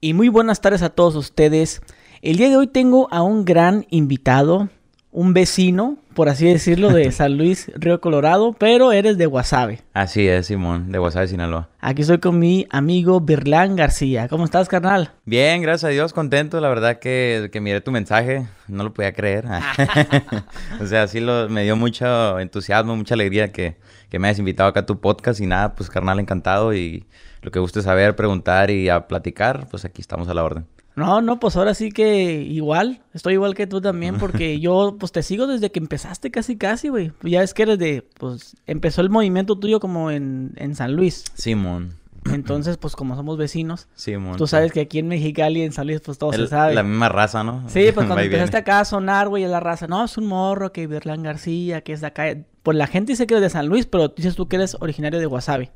[0.00, 1.82] y muy buenas tardes a todos ustedes.
[2.22, 4.70] El día de hoy tengo a un gran invitado,
[5.12, 9.80] un vecino, por así decirlo, de San Luis, Río Colorado, pero eres de Guasave.
[9.92, 11.68] Así es, Simón, de Guasave, Sinaloa.
[11.80, 14.28] Aquí estoy con mi amigo Birlán García.
[14.28, 15.12] ¿Cómo estás, carnal?
[15.26, 16.60] Bien, gracias a Dios, contento.
[16.60, 19.44] La verdad que, que miré tu mensaje, no lo podía creer.
[20.80, 23.76] o sea, sí lo, me dio mucho entusiasmo, mucha alegría que,
[24.08, 27.06] que me hayas invitado acá a tu podcast y nada, pues carnal, encantado y
[27.42, 30.66] lo que guste saber, preguntar y a platicar, pues aquí estamos a la orden.
[30.96, 35.12] No, no, pues ahora sí que igual, estoy igual que tú también, porque yo pues
[35.12, 37.12] te sigo desde que empezaste casi casi, güey.
[37.22, 41.24] Ya es que eres de, pues empezó el movimiento tuyo como en, en San Luis.
[41.34, 41.94] Simón.
[42.26, 44.36] Entonces, pues como somos vecinos, Simón.
[44.36, 46.74] tú sabes que aquí en Mexicali, en San Luis, pues todo El- se sabe.
[46.74, 47.66] La misma raza, ¿no?
[47.68, 50.70] Sí, pues cuando empezaste acá a sonar, güey, a la raza, no, es un morro,
[50.70, 52.24] que Berlán García, que es de acá.
[52.62, 55.18] Pues la gente dice que eres de San Luis, pero dices tú que eres originario
[55.18, 55.70] de Guasave.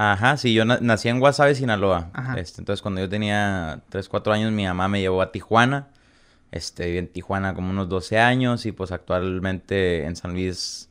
[0.00, 2.10] Ajá, sí, yo na- nací en Guasave, Sinaloa.
[2.12, 2.34] Ajá.
[2.38, 5.88] Este, entonces, cuando yo tenía 3, 4 años, mi mamá me llevó a Tijuana.
[6.52, 10.88] Este, viví en Tijuana como unos 12 años y pues actualmente en San Luis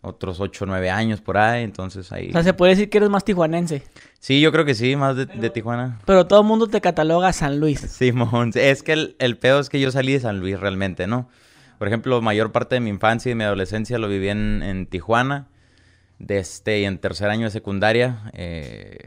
[0.00, 1.62] otros 8, 9 años por ahí.
[1.62, 2.28] Entonces ahí...
[2.30, 3.82] O sea, se puede decir que eres más tijuanense,
[4.20, 5.98] Sí, yo creo que sí, más de, de Tijuana.
[6.04, 7.80] pero todo el mundo te cataloga San Luis.
[7.88, 11.28] Simón, es que el, el pedo es que yo salí de San Luis realmente, ¿no?
[11.78, 15.46] Por ejemplo, mayor parte de mi infancia y mi adolescencia lo viví en, en Tijuana.
[16.18, 18.98] Desde y en tercer año de secundaria eh,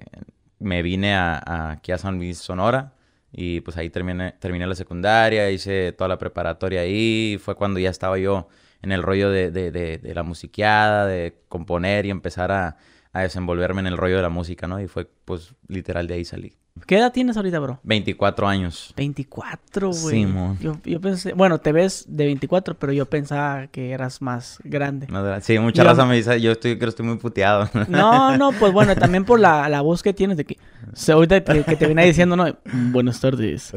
[0.59, 2.93] me vine a, a- aquí a San Luis, Sonora.
[3.33, 7.37] Y pues ahí terminé, terminé la secundaria, hice toda la preparatoria ahí.
[7.41, 8.47] Fue cuando ya estaba yo
[8.81, 12.77] en el rollo de, de- de- de la musiqueada, de componer y empezar a,
[13.13, 14.79] a desenvolverme en el rollo de la música, ¿no?
[14.81, 16.57] Y fue pues literal de ahí salí.
[16.85, 17.79] ¿Qué edad tienes ahorita, bro?
[17.83, 18.93] 24 años.
[18.97, 20.15] 24, güey.
[20.15, 20.57] Simón.
[20.59, 25.07] Yo, yo pensé, bueno, te ves de 24, pero yo pensaba que eras más grande.
[25.07, 27.69] Más Sí, mucha Yo- raza me dice, yo estoy, creo que estoy muy puteado.
[27.87, 30.57] No, no, pues bueno, también por la, la voz que tienes de que...
[30.91, 32.45] O sea, ahorita que, que te venía diciendo, ¿no?
[32.91, 33.71] Buenas tardes.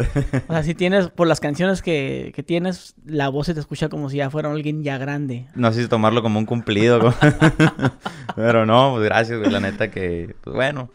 [0.49, 3.89] O sea, si tienes, por las canciones que, que tienes, la voz se te escucha
[3.89, 5.47] como si ya fuera alguien ya grande.
[5.55, 6.99] No sé si tomarlo como un cumplido.
[7.01, 7.15] como-
[8.37, 10.91] Pero no, pues gracias, güey, la neta que, pues bueno.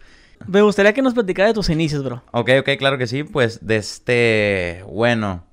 [0.47, 2.23] Me gustaría que nos platicara de tus inicios, bro.
[2.31, 5.43] Ok, ok, claro que sí, pues de este, bueno,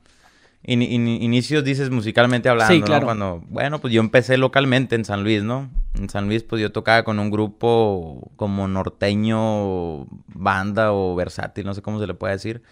[0.63, 2.87] in- in- inicios dices musicalmente hablando, Sí, ¿no?
[2.87, 3.05] claro.
[3.07, 5.69] Cuando, bueno, pues yo empecé localmente en San Luis, ¿no?
[5.95, 11.75] En San Luis, pues yo tocaba con un grupo como norteño, banda o versátil, no
[11.75, 12.63] sé cómo se le puede decir.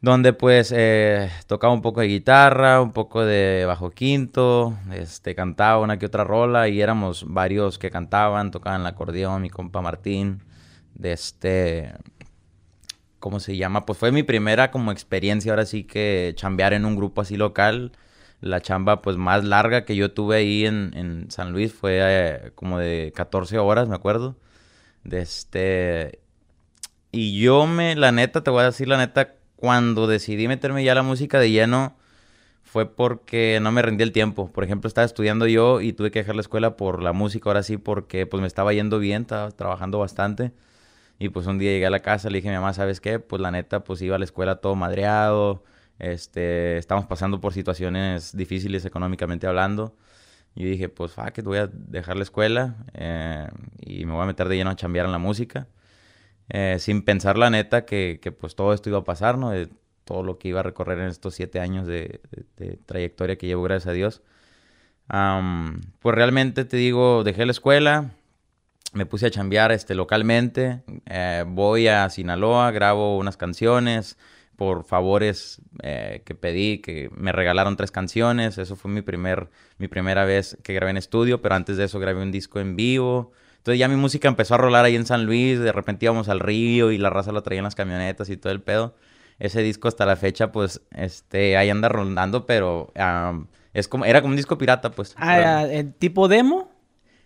[0.00, 5.80] Donde pues eh, tocaba un poco de guitarra, un poco de bajo quinto, este, cantaba
[5.80, 10.40] una que otra rola y éramos varios que cantaban, tocaban el acordeón, mi compa Martín,
[10.98, 11.94] de este,
[13.18, 13.86] ¿cómo se llama?
[13.86, 17.92] Pues fue mi primera como experiencia ahora sí que chambear en un grupo así local.
[18.40, 22.52] La chamba pues más larga que yo tuve ahí en, en San Luis fue eh,
[22.54, 24.36] como de 14 horas, me acuerdo.
[25.04, 26.20] De este...
[27.10, 30.92] Y yo me, la neta, te voy a decir la neta, cuando decidí meterme ya
[30.92, 31.96] a la música de lleno,
[32.62, 34.52] fue porque no me rendí el tiempo.
[34.52, 37.62] Por ejemplo, estaba estudiando yo y tuve que dejar la escuela por la música, ahora
[37.62, 40.52] sí, porque pues me estaba yendo bien, estaba trabajando bastante.
[41.18, 43.18] Y pues un día llegué a la casa, le dije a mi mamá, ¿sabes qué?
[43.18, 45.64] Pues la neta, pues iba a la escuela todo madreado,
[45.98, 49.96] este, estamos pasando por situaciones difíciles económicamente hablando.
[50.54, 53.48] Y dije, pues, fuck it, voy a dejar la escuela eh,
[53.80, 55.68] y me voy a meter de lleno a chambear en la música.
[56.50, 59.50] Eh, sin pensar la neta que, que, pues todo esto iba a pasar, ¿no?
[59.50, 59.68] De
[60.08, 62.22] todo lo que iba a recorrer en estos siete años de,
[62.86, 64.22] trayectoria que llevo, gracias a Dios.
[66.00, 68.12] Pues realmente te digo, dejé la escuela,
[68.92, 74.16] me puse a chambear este, localmente, eh, voy a Sinaloa, grabo unas canciones
[74.58, 79.86] por favores eh, que pedí, que me regalaron tres canciones, eso fue mi, primer, mi
[79.86, 83.30] primera vez que grabé en estudio, pero antes de eso grabé un disco en vivo.
[83.58, 86.40] Entonces ya mi música empezó a rolar ahí en San Luis, de repente íbamos al
[86.40, 88.96] río y la raza lo traía en las camionetas y todo el pedo.
[89.38, 92.92] Ese disco hasta la fecha, pues, este, ahí anda rondando, pero
[93.72, 95.14] es como, era como un disco pirata, pues.
[95.18, 96.72] Ah, ¿el tipo demo?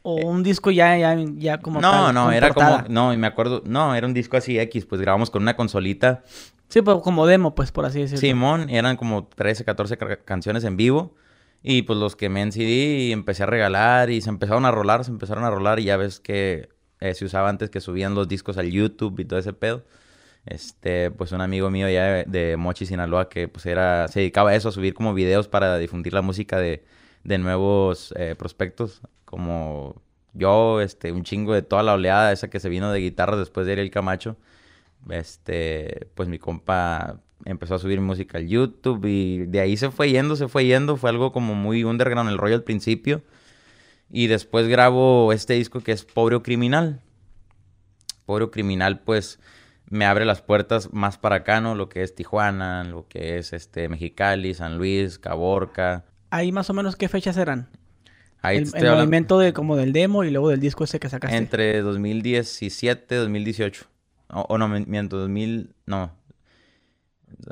[0.02, 2.82] ¿O un disco ya, ya, ya como no, tal, no, era portada?
[2.82, 5.54] como, no, y me acuerdo, no, era un disco así X, pues grabamos con una
[5.56, 6.22] consolita.
[6.68, 8.20] Sí, pero como demo, pues, por así decirlo.
[8.20, 11.14] Simón, eran como 13, 14 ca- canciones en vivo.
[11.62, 15.04] Y pues los quemé en CD y empecé a regalar y se empezaron a rolar,
[15.04, 18.26] se empezaron a rolar y ya ves que eh, se usaba antes que subían los
[18.26, 19.84] discos al YouTube y todo ese pedo.
[20.44, 24.50] Este, pues un amigo mío ya de, de Mochi, Sinaloa, que pues era, se dedicaba
[24.50, 26.84] a eso, a subir como videos para difundir la música de,
[27.24, 30.02] de nuevos eh, prospectos, como
[30.34, 33.66] yo, este, un chingo de toda la oleada esa que se vino de guitarras después
[33.66, 34.36] de Ariel Camacho.
[35.10, 40.10] Este, pues mi compa empezó a subir música al YouTube y de ahí se fue
[40.10, 43.22] yendo, se fue yendo, fue algo como muy underground el rollo al principio.
[44.10, 47.00] Y después grabo este disco que es Pobre o Criminal.
[48.26, 49.40] Pobre Criminal, pues
[49.88, 51.74] me abre las puertas más para acá, ¿no?
[51.74, 56.04] Lo que es Tijuana, lo que es este Mexicali, San Luis, Caborca.
[56.32, 57.68] Ahí más o menos qué fechas eran.
[58.42, 61.36] Ahí el, el movimiento de como del demo y luego del disco ese que sacaste.
[61.36, 63.86] entre 2017 y 2018.
[64.30, 66.12] O, o no, miento, 2000, no.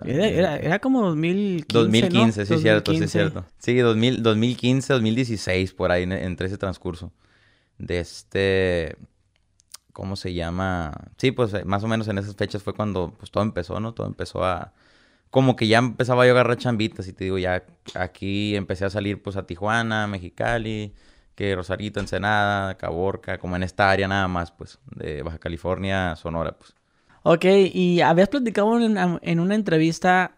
[0.05, 2.47] Era, era, era como 2015, 2015, ¿no?
[2.47, 3.09] sí, cierto, sí, 2015.
[3.09, 3.45] cierto.
[3.59, 7.13] Sí, 2000, 2015, 2016, por ahí, en- entre ese transcurso.
[7.79, 8.97] De este,
[9.93, 10.93] ¿cómo se llama?
[11.19, 13.95] Sí, pues eh, más o menos en esas fechas fue cuando pues todo empezó, ¿no?
[13.95, 14.73] Todo empezó a...
[15.31, 18.91] Como que ya empezaba yo a agarrar chambitas y te digo, ya aquí empecé a
[18.91, 20.93] salir pues a Tijuana, Mexicali,
[21.37, 26.53] que Rosarito, Ensenada, Caborca, como en esta área nada más, pues, de Baja California, Sonora,
[26.59, 26.75] pues.
[27.23, 30.33] Ok, y habías platicado en una, en una entrevista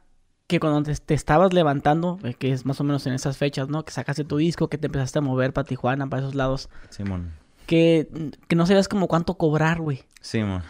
[0.46, 3.68] que cuando te, te estabas levantando, eh, que es más o menos en esas fechas,
[3.68, 3.84] ¿no?
[3.84, 7.32] Que sacaste tu disco, que te empezaste a mover para Tijuana, para esos lados, Simón.
[7.66, 8.08] que,
[8.48, 10.02] que no sabías como cuánto cobrar, güey.
[10.20, 10.62] Simón.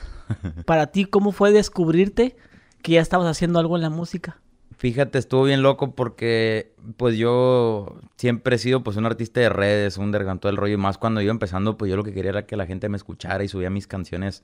[0.64, 2.36] Para ti, ¿cómo fue descubrirte
[2.82, 4.40] que ya estabas haciendo algo en la música?
[4.76, 9.96] Fíjate, estuvo bien loco porque pues yo siempre he sido pues un artista de redes,
[9.96, 12.46] un todo el rollo y más cuando iba empezando pues yo lo que quería era
[12.46, 14.42] que la gente me escuchara y subía mis canciones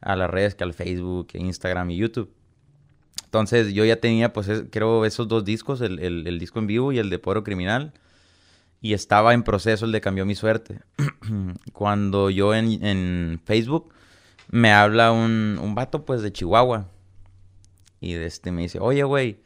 [0.00, 2.30] a las redes, que al Facebook, Instagram y YouTube.
[3.24, 6.66] Entonces yo ya tenía pues es- creo esos dos discos, el, el- el disco en
[6.66, 7.92] vivo y el de Pueblo Criminal
[8.80, 10.80] y estaba en proceso el de Cambió mi suerte.
[11.72, 13.92] cuando yo en, en Facebook
[14.50, 16.88] me habla un, un vato pues de Chihuahua
[18.00, 19.40] y de este me dice, oye güey,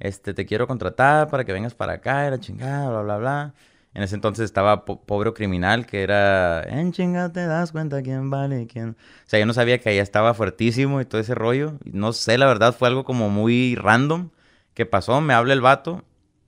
[0.00, 3.54] este, te quiero contratar para que vengas para acá, era chingada, bla, bla, bla.
[3.94, 8.02] En ese entonces estaba Po- Pobre o Criminal, que era, en chinga te das cuenta
[8.02, 8.90] quién vale y quién...
[8.90, 11.74] O sea, yo no sabía que allá estaba fuertísimo y todo ese rollo.
[11.84, 14.30] Y No sé, la verdad, fue algo como muy random
[14.74, 15.20] que pasó.
[15.20, 16.02] Me habla el vato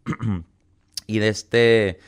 [1.07, 1.99] y de este...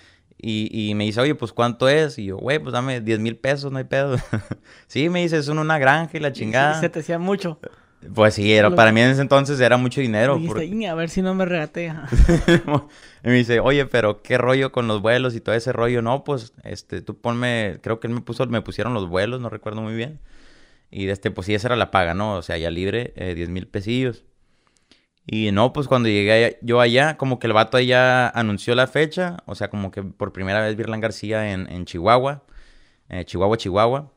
[0.41, 2.17] Y, y me dice, oye, pues, ¿cuánto es?
[2.19, 4.17] Y yo, güey, pues, dame 10 mil pesos, no hay pedo.
[4.87, 6.81] sí, me dice, es una granja y la Y chingada.
[6.81, 7.59] se te hacía mucho.
[8.15, 10.35] Pues sí, era, Lo- para mí en ese entonces era mucho dinero.
[10.35, 12.07] Dijiste, porque- "Iña, a ver si no me regatea.
[13.25, 16.01] y me dice, oye, pero qué rollo con los vuelos y todo ese rollo.
[16.01, 19.51] No, pues, este, tú ponme, creo que él me puso, me pusieron los vuelos, no
[19.51, 20.21] recuerdo muy bien.
[20.91, 22.37] Y este, pues sí, esa era la paga, ¿no?
[22.37, 24.25] O sea, ya libre, eh, 10 mil pesillos.
[25.27, 28.87] Y no, pues cuando llegué allá- yo allá, como que el vato allá anunció la
[28.87, 29.39] fecha.
[29.45, 32.45] O sea, como que por primera vez Virlan García en, en Chihuahua.
[33.11, 34.13] eh, Chihuahua, Chihuahua.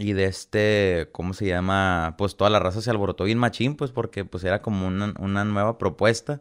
[0.00, 2.14] Y de este, ¿cómo se llama?
[2.16, 5.44] Pues toda la raza se alborotó bien machín, pues porque pues era como una, una
[5.44, 6.40] nueva propuesta.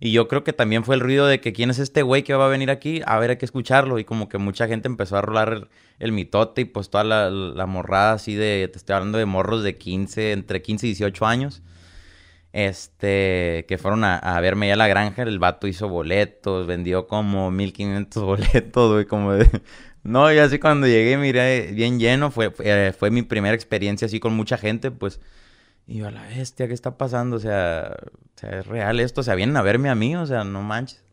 [0.00, 2.34] Y yo creo que también fue el ruido de que quién es este güey que
[2.34, 3.98] va a venir aquí, a ver, hay que escucharlo.
[3.98, 5.68] Y como que mucha gente empezó a rolar
[5.98, 9.62] el, mitote y pues toda la, la morrada así de, te estoy hablando de morros
[9.62, 11.62] de 15, entre 15 y 18 años.
[12.54, 17.06] Este, que fueron a, a verme ya a la granja, el vato hizo boletos, vendió
[17.08, 19.50] como 1500 boletos, güey, como de...
[20.04, 24.06] No, y así cuando llegué, miré bien lleno, fue, fue, eh, fue mi primera experiencia
[24.06, 25.20] así con mucha gente, pues...
[25.86, 27.36] Y yo, a la bestia, ¿qué está pasando?
[27.36, 27.96] O sea,
[28.42, 31.04] o es real esto, o sea, vienen a verme a mí, o sea, no manches.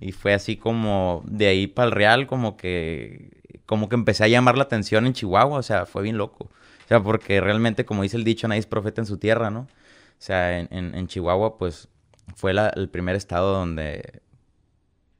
[0.00, 4.28] Y fue así como de ahí para el real, como que, como que empecé a
[4.28, 6.44] llamar la atención en Chihuahua, o sea, fue bien loco.
[6.44, 9.60] O sea, porque realmente, como dice el dicho, nadie es profeta en su tierra, ¿no?
[9.60, 9.68] O
[10.18, 11.88] sea, en, en, Chihuahua, pues,
[12.36, 14.22] fue el primer estado donde,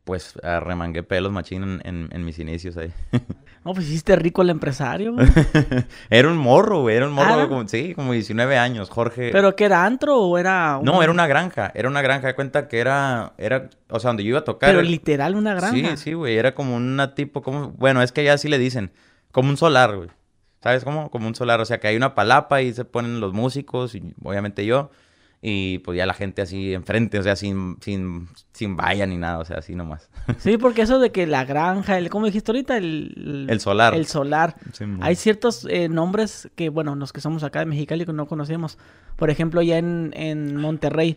[0.06, 2.90] pues, arremangué pelos machín en, en- en mis inicios ahí.
[3.66, 5.26] No, pues hiciste rico el empresario, güey.
[6.10, 9.30] era un morro, güey, era un morro, Ah, como, sí, como 19 años, Jorge.
[9.32, 10.78] ¿Pero qué era antro o era...?
[10.84, 14.22] No, era una granja, era una granja, de cuenta que era, era, o sea, donde
[14.22, 14.68] yo iba a tocar.
[14.70, 15.74] Pero era- literal una granja.
[15.74, 18.92] Sí, sí, güey, era como una tipo, como, bueno, es que ya así le dicen,
[19.32, 20.10] como un solar, güey.
[20.62, 21.10] ¿Sabes cómo?
[21.10, 24.14] Como un solar, o sea, que hay una palapa y se ponen los músicos y
[24.22, 24.90] obviamente yo.
[25.48, 29.38] Y pues ya la gente así enfrente, o sea, sin, sin, sin valla ni nada,
[29.38, 30.10] o sea, así nomás.
[30.40, 32.76] Sí, porque eso de que la granja, el, ¿cómo dijiste ahorita?
[32.76, 33.94] El, El solar.
[33.94, 34.56] El solar.
[34.72, 34.84] Sí.
[35.00, 38.76] Hay ciertos eh, nombres que, bueno, los que somos acá de Mexicali que no conocemos.
[39.14, 41.16] Por ejemplo, ya en, en Monterrey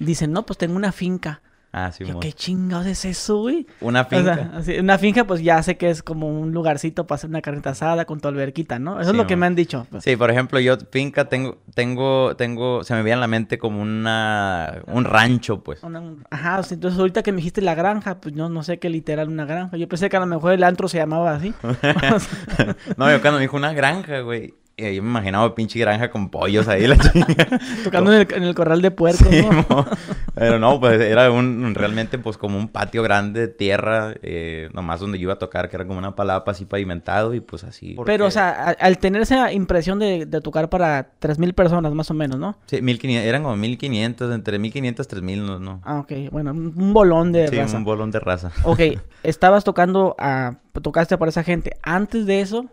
[0.00, 1.40] dicen, no, pues tengo una finca.
[1.70, 2.18] Ah, sí, Yo.
[2.18, 3.66] ¿qué chingados es eso, güey?
[3.82, 4.50] Una O sea, finca.
[4.54, 7.70] así, una finca, pues ya sé que es como un lugarcito para hacer una carnita
[7.70, 8.94] asada con tu alberquita, ¿no?
[9.00, 9.86] Eso Sí, es lo que me han dicho.
[9.90, 10.02] pues.
[10.02, 13.82] Sí, por ejemplo, yo finca tengo, tengo, tengo, se me viene a la mente como
[13.82, 15.82] una, un rancho, pues.
[15.82, 18.78] Una- Ajá, o sea, entonces ahorita que me dijiste la granja, pues no, no sé
[18.78, 19.76] qué literal una granja.
[19.76, 21.52] Yo pensé que a lo mejor el antro se llamaba así.
[22.96, 26.30] no, yo cuando me dijo una granja, güey, eh, yo me imaginaba pinche granja con
[26.30, 27.58] pollos ahí, la chingada.
[27.84, 29.64] Tocando en el, en el corral de puercos, Sí, ¿no?
[29.68, 29.86] mo.
[30.34, 35.00] Pero no, pues era un, realmente pues como un patio grande de tierra, eh, nomás
[35.00, 37.96] donde yo iba a tocar, que era como una palapa así pavimentado y pues así.
[38.06, 42.10] Pero, o sea, a- al tener esa impresión de, de tocar para 3.000 personas más
[42.10, 42.56] o menos, ¿no?
[42.66, 45.80] Sí, 1500, eran como 1500, entre 1500 y 3000, no, no.
[45.84, 46.12] Ah, ok.
[46.30, 47.76] Bueno, un, bolón de Sí, raza.
[47.76, 48.52] un bolón de raza.
[48.62, 48.80] Ok,
[49.24, 50.58] estabas tocando a...
[50.80, 51.72] Tocaste para esa gente.
[51.82, 52.66] Antes de eso,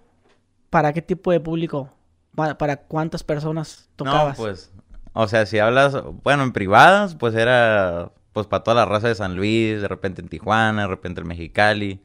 [0.70, 1.92] ¿para qué tipo de público
[2.36, 4.30] Pa- ¿Para cuántas personas tocabas?
[4.30, 4.72] No, pues,
[5.14, 9.16] o sea, si hablas, bueno, en privadas, pues era, pues para toda la raza de
[9.16, 12.02] San Luis, de repente en Tijuana, de repente en Mexicali,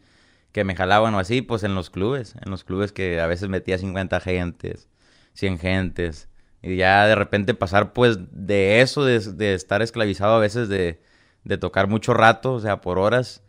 [0.52, 3.48] que me jalaban o así, pues en los clubes, en los clubes que a veces
[3.48, 4.88] metía 50 gentes,
[5.34, 6.28] 100 gentes,
[6.62, 11.02] y ya de repente pasar pues de eso, de, de estar esclavizado a veces de,
[11.44, 13.42] de tocar mucho rato, o sea, por horas,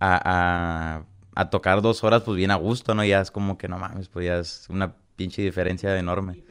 [0.00, 0.20] a,
[0.98, 1.04] a,
[1.38, 3.04] a tocar dos horas, pues bien a gusto, ¿no?
[3.04, 6.42] Ya es como que no mames, pues ya es una pinche diferencia enorme.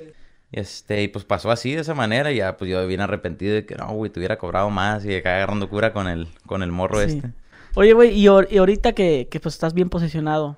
[0.50, 3.53] Y este, y pues pasó así de esa manera, y ya pues yo bien arrepentido
[3.53, 6.63] de que no, güey, te hubiera cobrado más y acá agarrando cura con el, con
[6.63, 7.15] el morro Sí.
[7.17, 7.34] este.
[7.75, 10.56] Oye, güey, y, y ahorita que, que pues estás bien posicionado,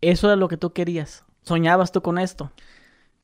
[0.00, 1.22] ¿eso es lo que tú querías?
[1.42, 2.50] ¿Soñabas tú con esto?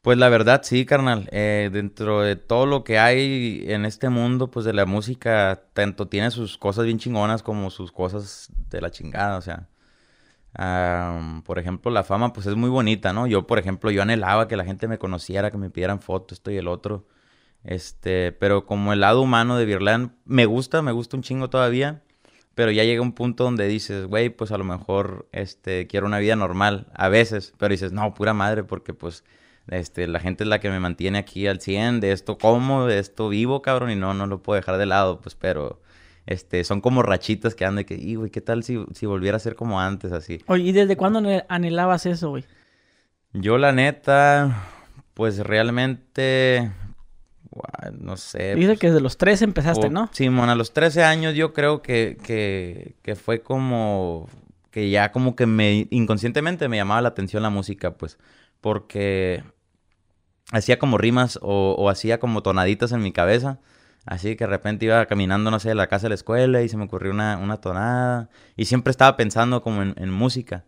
[0.03, 1.29] Pues la verdad sí, carnal.
[1.33, 6.07] Eh, dentro de todo lo que hay en este mundo, pues de la música, tanto
[6.07, 9.67] tiene sus cosas bien chingonas como sus cosas de la chingada, o sea.
[10.55, 13.27] Am, por ejemplo, la fama, pues es muy bonita, ¿no?
[13.27, 16.51] Yo, por ejemplo, yo anhelaba que la gente me conociera, que me pidieran fotos, esto
[16.51, 17.07] y el otro.
[17.65, 22.03] Este, pero como el lado humano de Virlan, me gusta, me gusta un chingo todavía.
[22.55, 26.21] Pero ya llega un punto donde dices, güey, pues a lo mejor, este, quiero una
[26.21, 27.53] vida normal, a veces.
[27.59, 29.25] Pero dices, no, pura madre, porque pues,
[29.69, 32.99] este, la gente es la que me mantiene aquí al 100, de esto como, de
[33.01, 35.81] esto vivo, cabrón, y no, no lo puedo dejar de lado, pues, pero,
[36.27, 39.37] este, son como rachitas que andan de que, y, güey, ¿qué tal si, si volviera
[39.37, 40.41] a ser como antes, así?
[40.47, 42.45] Oye, ¿y desde cuándo anhelabas eso, güey?
[43.33, 44.65] Yo, la neta,
[45.13, 46.71] pues, realmente,
[47.99, 48.55] no sé.
[48.55, 50.09] Dice pues, que desde los tres empezaste, o- ¿no?
[50.13, 54.29] Simón, a los 13 años yo creo que, que, que fue como
[54.71, 58.19] que ya como que me inconscientemente me llamaba la atención la música, pues,
[58.61, 59.45] porque
[60.51, 63.61] hacía como rimas o, o hacía como tonaditas en mi cabeza.
[64.07, 66.69] Así que de repente iba caminando, no sé, de la casa a la escuela y
[66.69, 68.29] se me ocurrió una, una tonada.
[68.57, 70.65] Y siempre estaba pensando como en, música.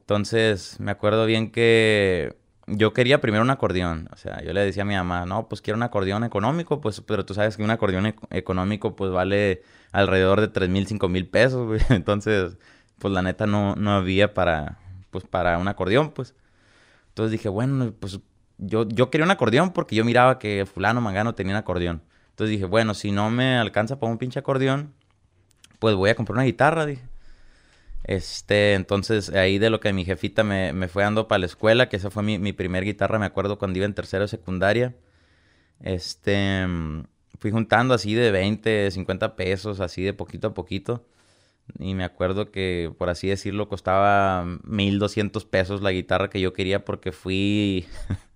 [0.00, 4.08] Entonces, me acuerdo bien que yo quería primero un acordeón.
[4.12, 7.00] O sea, yo le decía a mi mamá, no, pues quiero un acordeón económico, pues,
[7.02, 11.08] pero tú sabes que un acordeón ec- económico, pues, vale alrededor de tres mil, cinco
[11.08, 11.80] mil pesos.
[11.90, 12.56] Entonces,
[12.98, 14.78] pues, la neta no, no había para,
[15.10, 16.34] pues, para un acordeón, pues.
[17.10, 18.20] Entonces dije, bueno, pues,
[18.58, 22.02] yo, yo quería un acordeón porque yo miraba que fulano, mangano tenía un acordeón.
[22.32, 24.94] Entonces dije, bueno, si no me alcanza para un pinche acordeón,
[25.78, 27.02] pues voy a comprar una guitarra, dije.
[28.04, 31.88] Este, entonces ahí de lo que mi jefita me, me fue dando para la escuela,
[31.88, 34.96] que esa fue mi, mi primer guitarra, me acuerdo cuando iba en tercero de secundaria.
[35.80, 36.66] Este,
[37.38, 41.06] fui juntando así de 20, 50 pesos, así de poquito a poquito.
[41.78, 46.84] Y me acuerdo que, por así decirlo, costaba 1200 pesos la guitarra que yo quería
[46.84, 47.86] porque fui...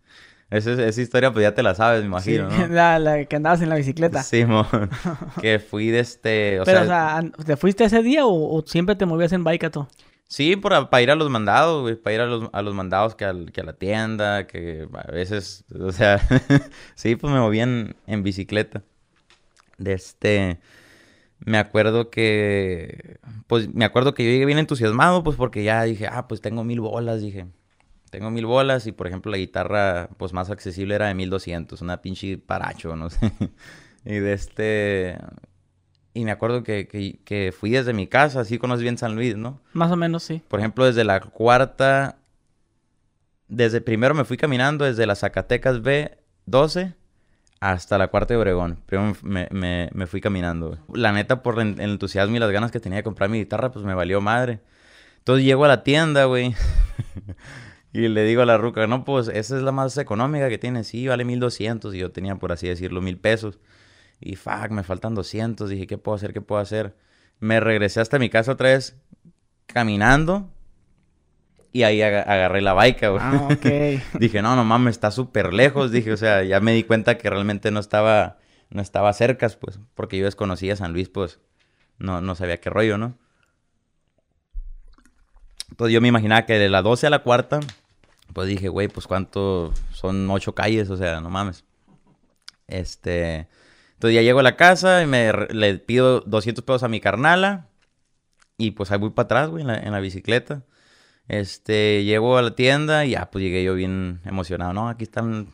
[0.51, 2.75] esa, esa historia pues ya te la sabes, me imagino, Sí, ¿no?
[2.75, 4.23] la, la que andabas en la bicicleta.
[4.23, 4.67] Simón,
[5.41, 8.63] que fui de este, o Pero, sea, o sea, ¿te fuiste ese día o, o
[8.67, 9.89] siempre te movías en Baicato?
[10.29, 13.15] sí, para, para ir a los mandados, güey, para ir a los, a los mandados
[13.15, 16.21] que, al- que a la tienda, que a veces, o sea,
[16.95, 18.83] sí, pues me moví en, en bicicleta.
[19.79, 20.61] De este,
[21.41, 26.09] me acuerdo que, pues me acuerdo que yo llegué bien entusiasmado, pues porque ya dije,
[26.11, 27.47] ah, pues tengo mil bolas, dije.
[28.17, 32.01] Tengo mil bolas y, por ejemplo, la guitarra, pues, más accesible era de 1200, una
[32.01, 33.31] pinche paracho, no sé.
[34.07, 35.19] Y de este...
[36.15, 39.37] Y me acuerdo que, que, que fui desde mi casa, así conoces bien San Luis,
[39.37, 39.61] ¿no?
[39.75, 40.41] Más o menos, sí.
[40.49, 42.17] Por ejemplo, desde la cuarta...
[43.49, 46.95] Desde primero me fui caminando desde la Zacatecas B12
[47.61, 48.79] hasta la cuarta de Obregón.
[48.87, 50.79] Primero me, me- me fui caminando.
[50.95, 53.71] La neta, por el, el entusiasmo y las ganas que tenía de comprar mi guitarra,
[53.73, 54.61] pues me valió madre.
[55.19, 56.55] Entonces llego a la tienda, güey.
[57.93, 60.85] y le digo a la ruca, no, pues esa es la más económica que tiene.
[60.85, 61.95] Sí, vale 1200.
[61.95, 63.59] Y yo tenía, por así decirlo, mil pesos.
[64.21, 65.71] Y fuck, me faltan 200.
[65.71, 66.33] Dije, ¿qué puedo hacer?
[66.33, 66.95] ¿Qué puedo hacer?
[67.41, 68.97] Me regresé hasta mi casa otra vez
[69.67, 70.51] caminando.
[71.73, 73.23] Y ahí aga- agarré la baica, güey.
[73.23, 74.03] Ah, ok.
[74.21, 75.91] Dije, no, no mames, está súper lejos.
[75.91, 78.39] Dije, o sea, ya me di cuenta que realmente no estaba,
[78.71, 81.39] no estaba cerca, pues, porque yo desconocía San Luis, pues,
[81.99, 83.19] no, no sabía qué rollo, ¿no?
[85.71, 87.61] Entonces yo me imaginaba que de la 12 a la cuarta,
[88.33, 91.65] pues dije, güey, pues cuánto son ocho calles, o sea, no mames.
[92.67, 93.49] Este,
[93.95, 97.69] entonces ya llego a la casa y me le pido 200 pesos a mi carnala
[98.59, 100.63] y pues ahí voy para atrás, güey, en la, en la bicicleta.
[101.29, 104.73] Este, llego a la tienda y ya, pues llegué yo bien emocionado.
[104.73, 105.53] No, aquí están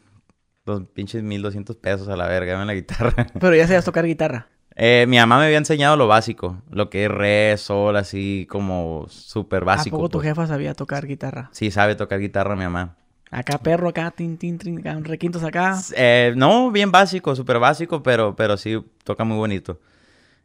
[0.65, 3.27] los pinches 1200 pesos a la verga en la guitarra.
[3.41, 4.49] Pero ya sabías tocar guitarra.
[4.77, 9.07] Eh, mi mamá me había enseñado lo básico, lo que es re, sol, así como
[9.09, 9.97] súper básico.
[9.97, 10.29] ¿A poco tu pues.
[10.29, 11.51] jefa sabía tocar guitarra?
[11.53, 12.97] Sí, sabe tocar guitarra mi mamá.
[13.31, 15.79] Acá perro, acá, tin, tin, tin, acá, requintos acá.
[15.97, 19.81] Eh, no, bien básico, súper básico, pero, pero sí toca muy bonito.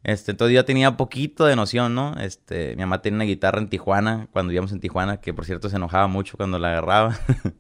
[0.04, 2.14] Este, entonces yo tenía poquito de noción, ¿no?
[2.18, 5.70] Este, mi mamá tenía una guitarra en Tijuana, cuando vivíamos en Tijuana, que por cierto
[5.70, 7.20] se enojaba mucho cuando la agarraba.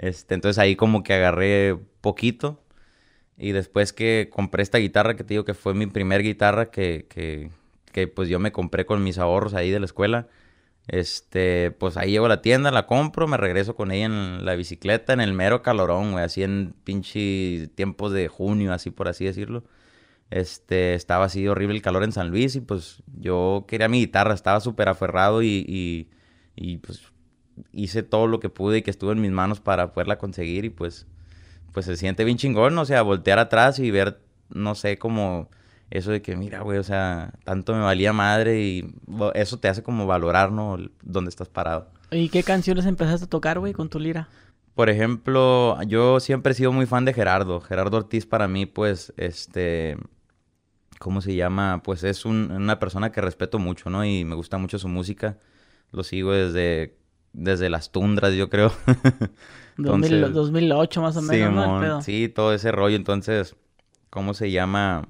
[0.00, 2.62] Este, entonces ahí como que agarré poquito.
[3.38, 7.06] Y después que compré esta guitarra, que te digo que fue mi primer guitarra que,
[7.08, 7.50] que,
[7.92, 10.28] que pues yo me compré con mis ahorros ahí de la escuela.
[10.88, 14.54] Este, pues ahí llego a la tienda, la compro, me regreso con ella en la
[14.56, 19.26] bicicleta, en el mero calorón, güey, así en pinche tiempos de junio, así por así
[19.26, 19.64] decirlo.
[20.30, 24.34] Este, estaba así horrible el calor en San Luis y pues yo quería mi guitarra,
[24.34, 26.10] estaba súper aferrado y, y,
[26.56, 27.02] y, pues
[27.72, 30.70] hice todo lo que pude y que estuvo en mis manos para poderla conseguir y
[30.70, 31.06] pues,
[31.72, 34.20] pues se siente bien chingón, o sea, voltear atrás y ver,
[34.50, 35.48] no sé, como
[35.90, 38.94] eso de que, mira, güey, o sea, tanto me valía madre y
[39.34, 40.76] eso te hace como valorar, ¿no?
[41.02, 41.90] Dónde estás parado.
[42.10, 44.28] ¿Y qué canciones empezaste a tocar, güey, con tu lira?
[44.74, 47.60] Por ejemplo, yo siempre he sido muy fan de Gerardo.
[47.60, 49.96] Gerardo Ortiz para mí, pues, este,
[50.98, 51.82] ¿cómo se llama?
[51.82, 54.04] Pues es una persona que respeto mucho, ¿no?
[54.04, 55.38] Y me gusta mucho su música.
[55.90, 56.96] Lo sigo desde,
[57.32, 58.72] desde las tundras, yo creo.
[60.32, 62.96] 2008 más o menos, sí, sí, todo ese rollo.
[62.96, 63.54] Entonces,
[64.10, 65.06] ¿cómo se llama?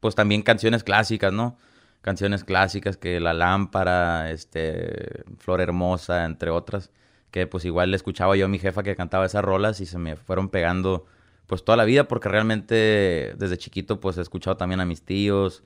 [0.00, 1.56] Pues también canciones clásicas, ¿no?
[2.00, 6.90] Canciones clásicas que La Lámpara, este, Flor Hermosa, entre otras.
[7.30, 9.98] Que pues igual le escuchaba yo a mi jefa que cantaba esas rolas y se
[9.98, 11.06] me fueron pegando
[11.46, 15.62] pues toda la vida, porque realmente desde chiquito pues he escuchado también a mis tíos,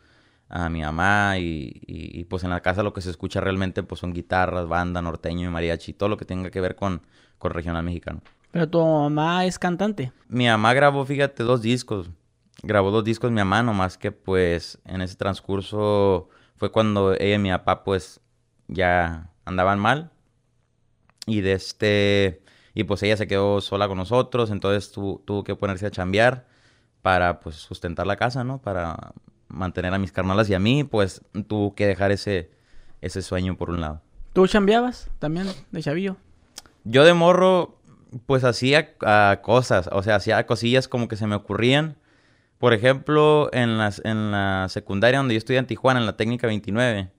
[0.49, 4.13] a mi mamá y, pues en la casa lo que se escucha realmente pues son
[4.13, 7.03] guitarras, banda, norteño y mariachi, todo lo que tenga que ver con,
[7.39, 8.23] con regional mexicano.
[8.53, 10.13] Pero tu mamá es cantante.
[10.29, 12.11] Mi mamá grabó, fíjate, dos discos.
[12.63, 17.39] Grabó dos discos mi mamá, nomás que pues en ese transcurso fue cuando ella y
[17.39, 18.21] mi papá pues
[18.69, 20.11] ya andaban mal.
[21.27, 25.87] Y de este y pues ella se quedó sola con nosotros, entonces tuvo que ponerse
[25.87, 26.47] a chambear
[27.03, 28.59] para pues sustentar la casa, ¿no?
[28.61, 29.13] Para
[29.49, 32.51] mantener a mis carnalas y a mí, pues tuvo que dejar ese,
[33.01, 34.03] ese sueño por un lado.
[34.33, 36.17] ¿Tú chambeabas también de chavillo?
[36.85, 37.79] Yo de morro,
[38.27, 41.97] pues hacía ah, cosas, o sea, hacía cosillas como que se me ocurrían.
[42.59, 46.47] Por ejemplo, en, las, en la secundaria donde yo estudié en Tijuana, en la técnica
[46.47, 47.11] 29,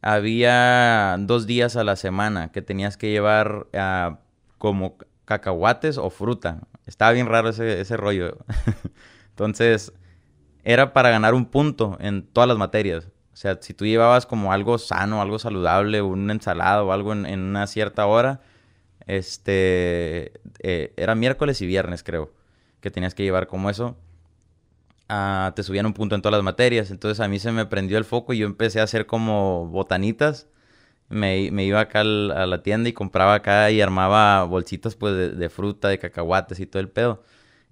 [0.00, 4.18] había dos días a la semana que tenías que llevar a
[4.58, 6.60] como cacahuates o fruta.
[6.86, 8.38] Estaba bien raro ese, ese rollo.
[9.30, 9.92] Entonces,
[10.64, 13.08] era para ganar un punto en todas las materias.
[13.32, 17.40] O sea, si tú llevabas como algo sano, algo saludable, un ensalado o algo en,
[17.40, 18.40] una cierta hora,
[19.06, 22.32] este, eh, era miércoles y viernes creo,
[22.80, 23.96] que tenías que llevar como eso.
[25.08, 26.90] Ah, te subían un punto en todas las materias.
[26.90, 30.48] Entonces a mí se me prendió el foco y yo empecé a hacer como botanitas
[31.08, 35.88] me, iba acá a la tienda y compraba acá y armaba bolsitas pues de, fruta,
[35.88, 37.22] de cacahuates y todo el pedo.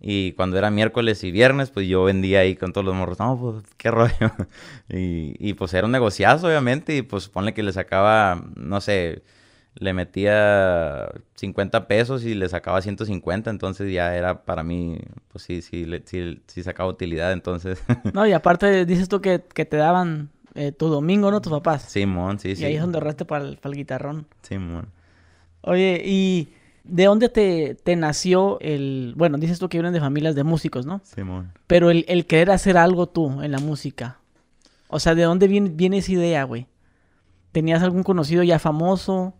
[0.00, 3.18] Y cuando era miércoles y viernes, pues yo vendía ahí con todos los morros.
[3.18, 4.12] No, pues qué rollo.
[4.88, 6.96] y, y pues era un negociazo, obviamente.
[6.96, 9.22] Y pues ponle que le sacaba, no sé,
[9.74, 13.50] le metía 50 pesos y le sacaba 150.
[13.50, 14.98] Entonces ya era para mí,
[15.32, 17.32] pues sí, sí, sí, sí sacaba utilidad.
[17.32, 17.82] Entonces.
[18.12, 21.40] no, y aparte dices tú que, que te daban eh, tu domingo, ¿no?
[21.40, 21.82] Tus papás.
[21.82, 22.62] Simón, sí, sí.
[22.62, 24.26] Y ahí es donde ahorraste para el, para el guitarrón.
[24.42, 24.88] Simón.
[25.60, 26.48] Oye, ¿y
[26.88, 29.14] de dónde te, te, nació el...
[29.16, 31.00] Bueno, dices tú que vienen de familias de músicos, ¿no?
[31.04, 31.52] Simón.
[31.66, 34.18] Pero el, el querer hacer algo tú en la música.
[34.88, 36.66] O sea, ¿de dónde viene, viene esa idea, güey?
[37.52, 39.34] ¿Tenías algún conocido ya famoso?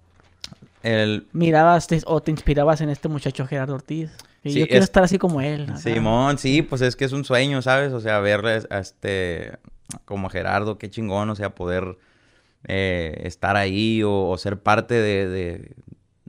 [0.83, 1.27] El...
[1.33, 4.11] ¿Mirabas o te inspirabas en este muchacho Gerardo Ortiz?
[4.43, 5.67] Sí, yo quiero estar así como él.
[5.79, 7.93] Simón, sí, pues es que es un sueño, ¿sabes?
[7.93, 9.59] O sea, verle a este
[10.05, 11.99] como Gerardo, qué chingón, o sea, poder
[12.67, 15.73] eh, estar ahí o, ser parte de, de,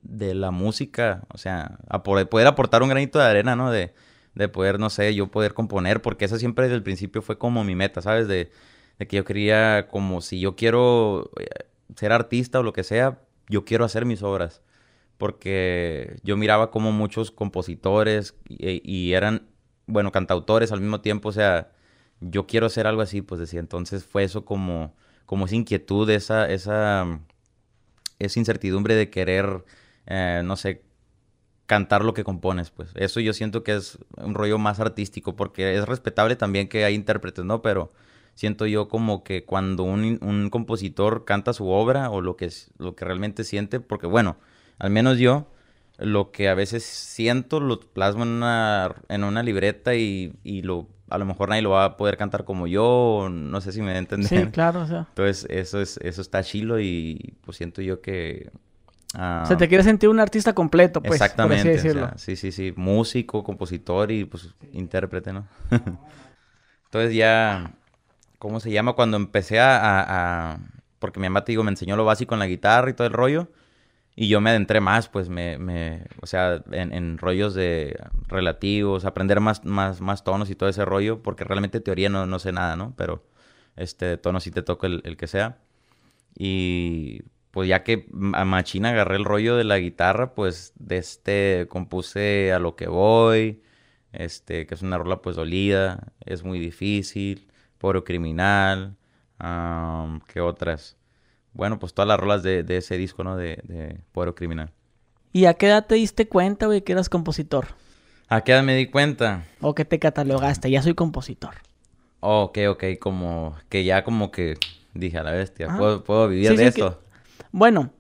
[0.09, 3.71] la música, o sea, a poder, aportar un granito de arena, ¿no?
[3.71, 3.93] De,
[4.35, 7.63] de poder, no sé, yo poder componer, porque eso siempre desde el principio fue como
[7.63, 8.27] mi meta, ¿sabes?
[8.27, 8.51] De,
[8.99, 11.45] de que yo quería, como si yo quiero eh,
[11.95, 14.61] ser artista o lo que sea, yo quiero hacer mis obras.
[15.17, 19.47] Porque yo miraba como muchos compositores y, y eran,
[19.87, 21.71] bueno, cantautores al mismo tiempo, o sea,
[22.19, 26.49] yo quiero hacer algo así, pues decía, entonces fue eso como, como esa inquietud, esa,
[26.49, 27.19] esa,
[28.19, 29.63] esa incertidumbre de querer,
[30.07, 30.83] eh, no sé,
[31.65, 32.89] cantar lo que compones, pues.
[32.95, 36.95] Eso yo siento que es un rollo más artístico, porque es respetable también que hay
[36.95, 37.61] intérpretes, ¿no?
[37.61, 37.91] Pero
[38.33, 42.95] siento yo como que cuando un, un compositor canta su obra o lo que, lo
[42.95, 44.37] que realmente siente, porque bueno,
[44.79, 45.51] al menos yo,
[45.97, 50.87] lo que a veces siento lo plasmo en una, en una libreta y, y lo
[51.09, 53.97] a lo mejor nadie lo va a poder cantar como yo, no sé si me
[53.97, 54.45] entender.
[54.45, 55.05] Sí, claro, o sea.
[55.09, 58.51] Entonces, eso es, eso está chilo y pues siento yo que.
[59.13, 61.21] O sea, te quieres sentir un artista completo, pues.
[61.21, 61.79] Exactamente.
[62.17, 62.73] sí, sí, sí.
[62.75, 65.47] Músico, compositor y pues intérprete, ¿no?
[66.85, 67.71] Entonces ya.
[68.39, 68.93] ¿Cómo se llama?
[68.93, 70.59] Cuando empecé a, a,
[70.99, 73.13] Porque mi mamá, te digo, me enseñó lo básico en la guitarra y todo el
[73.13, 73.49] rollo.
[74.15, 79.05] Y yo me adentré más, pues, me, me o sea, en, en, rollos de relativos,
[79.05, 82.51] aprender más, más, más tonos y todo ese rollo, porque realmente teoría no, no sé
[82.51, 82.93] nada, ¿no?
[82.97, 83.23] Pero,
[83.75, 85.59] este, tono sí te toca el, el que sea.
[86.37, 87.21] Y,
[87.57, 92.53] pues, ya que a machina agarré el rollo de la guitarra, pues, de este, compuse
[92.53, 93.63] A Lo Que Voy,
[94.11, 97.47] este, que es una rola, pues, dolida, es muy difícil,
[97.79, 98.95] Poro Criminal,
[99.43, 100.97] um, ¿qué otras?
[101.53, 103.35] bueno, pues todas las rolas de, de ese disco, ¿no?
[103.35, 104.69] De, de Poder Criminal.
[105.33, 107.69] ¿Y a qué edad te diste cuenta, güey, que eras compositor?
[108.27, 109.45] ¿A qué edad me di cuenta?
[109.61, 110.69] ¿O que te catalogaste?
[110.69, 111.55] Ya soy compositor.
[112.19, 114.59] Oh, ok, ok, como que ya como que
[114.93, 117.01] dije a la bestia, ¿puedo, ¿puedo, vivir de esto?
[117.51, 117.91] Bueno,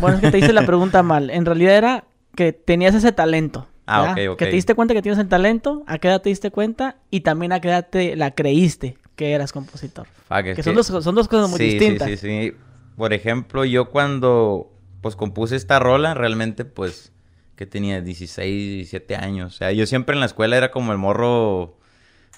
[0.00, 1.30] bueno, es que te hice la pregunta mal.
[1.30, 2.04] En realidad era
[2.34, 3.66] que tenías ese talento.
[3.86, 4.38] Ah, ok, ok.
[4.38, 7.20] Que te diste cuenta que tienes el talento, a qué edad te diste cuenta y
[7.20, 10.06] también a qué edad te la creíste que eras compositor.
[10.44, 12.08] que, son, Dos, son dos cosas muy distintas.
[12.08, 12.56] Sí, sí, sí
[12.98, 17.12] por ejemplo, yo cuando pues compuse esta rola, realmente pues
[17.54, 19.54] que tenía 16, 17 años.
[19.54, 21.78] O sea, yo siempre en la escuela era como el morro,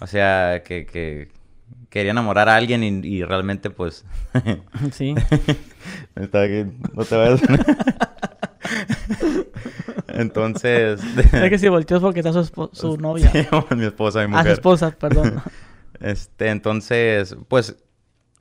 [0.01, 1.29] o sea, que, que
[1.89, 4.05] quería enamorar a alguien y, realmente pues...
[4.93, 5.15] sí.
[6.15, 7.43] Está aquí, no te vayas.
[10.09, 11.01] Entonces...
[11.17, 13.31] es que si volteó porque está su, su novia.
[13.31, 14.41] Sí, mi esposa, mi mujer.
[14.41, 15.43] Ah, su esposa, perdón.
[15.99, 17.77] Este, entonces, pues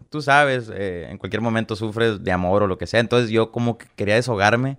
[0.10, 3.00] tú sabes, eh, en cualquier momento sufres de amor o lo que sea.
[3.00, 4.78] Entonces yo como que quería desahogarme.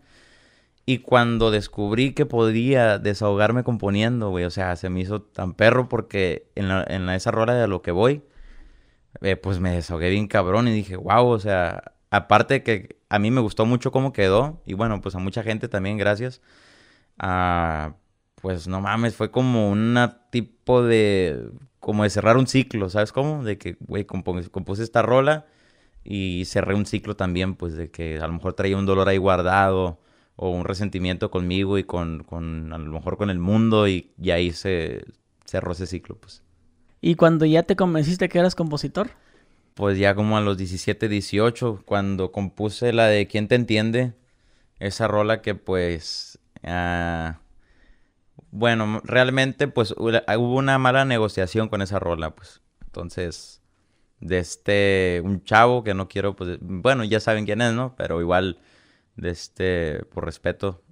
[0.86, 5.88] Y cuando descubrí que podía desahogarme componiendo, güey, o sea, se me hizo tan perro
[5.88, 8.22] porque en, la, en esa rola de a lo que voy,
[9.22, 13.30] eh, pues me desahogué bien cabrón y dije, wow, o sea, aparte que a mí
[13.30, 16.40] me gustó mucho cómo quedó y bueno, pues a mucha gente también, gracias.
[17.18, 17.96] Ah,
[18.36, 19.98] pues no mames, fue como un
[20.30, 23.42] tipo de como de cerrar un ciclo, ¿sabes cómo?
[23.44, 25.46] De que, güey, compuse esta rola
[26.04, 29.18] y cerré un ciclo también, pues de que a lo mejor traía un dolor ahí
[29.18, 30.00] guardado
[30.36, 34.30] o un resentimiento conmigo y con, con a lo mejor con el mundo y, y
[34.30, 35.04] ahí se
[35.44, 36.42] cerró ese ciclo, pues.
[37.00, 39.10] ¿Y cuando ya te convenciste que eras compositor?
[39.74, 44.14] Pues ya como a los 17, 18, cuando compuse la de ¿Quién te entiende?
[44.78, 46.38] Esa rola que pues...
[46.62, 47.32] Uh,
[48.50, 52.60] bueno, realmente pues hubo una mala negociación con esa rola, pues.
[52.84, 53.62] Entonces,
[54.20, 57.94] de este, un chavo que no quiero, pues, bueno, ya saben quién es, ¿no?
[57.96, 58.58] Pero igual,
[59.16, 60.82] de este, por respeto,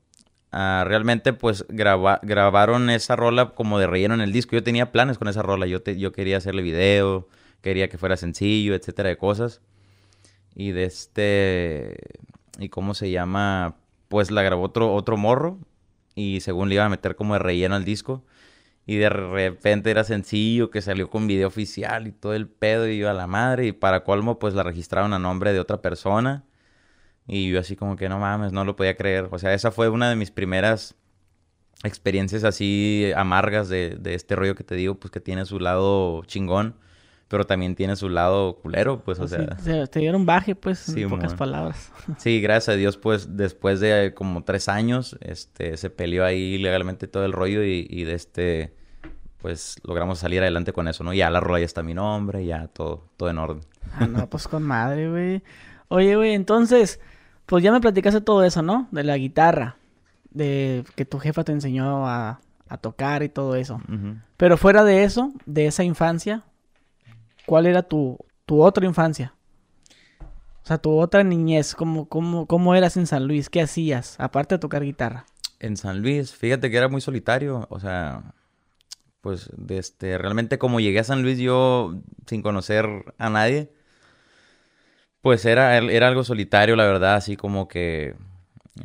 [0.53, 4.53] realmente pues grabaron esa rola como de relleno en el disco.
[4.53, 7.29] Yo tenía planes con esa rola, yo, yo quería hacerle video,
[7.61, 9.61] quería que fuera sencillo, etcétera, de cosas.
[10.55, 11.97] Y de este,
[12.59, 13.77] ¿y cómo se llama?
[14.09, 15.59] Pues la grabó otro, otro morro,
[16.15, 18.25] y según le iba a meter como de relleno al disco.
[18.87, 22.93] Y de repente era sencillo que salió con video oficial y todo el pedo y
[22.93, 23.67] iba a la madre.
[23.67, 26.45] Y para colmo, pues la registraron a nombre de otra persona.
[27.29, 29.29] Y yo así como que no mames, no lo podía creer.
[29.31, 30.97] O sea, esa fue una de mis primeras
[31.85, 36.25] experiencias así amargas de, de este rollo que te digo, pues que tiene su lado
[36.25, 36.75] chingón
[37.29, 39.57] pero también tiene su lado culero, pues, o sea...
[39.91, 41.93] te dieron baje, pues, en pocas palabras.
[42.17, 47.07] Sí, gracias a Dios, pues, después de como tres años, este, se peleó ahí legalmente
[47.07, 48.73] todo el rollo y, y de este,
[49.43, 51.13] pues, logramos salir adelante con eso, ¿no?
[51.13, 53.61] Ya la rola ya está mi nombre, ya todo, todo en orden.
[53.93, 55.43] Ah, no, pues con madre, güey.
[55.89, 56.99] Oye, güey, entonces,
[57.49, 58.89] pues ya me platicaste todo eso, ¿no?
[58.91, 59.79] De la guitarra,
[60.31, 63.81] de que tu jefa te enseñó a, a tocar y todo eso.
[64.37, 66.45] Pero fuera de eso, de esa infancia,
[67.47, 69.33] ¿cuál era tu, tu otra infancia?
[70.63, 73.49] O sea, tu otra niñez, ¿cómo, cómo, cómo eras en San Luis?
[73.49, 75.25] ¿Qué hacías, aparte de tocar guitarra?
[75.59, 78.35] En San Luis, fíjate que era muy solitario, o sea,
[79.23, 81.95] pues, este, realmente como llegué a San Luis yo
[82.27, 83.73] sin conocer a nadie,
[85.21, 88.15] pues era, era algo solitario, la verdad, así como que,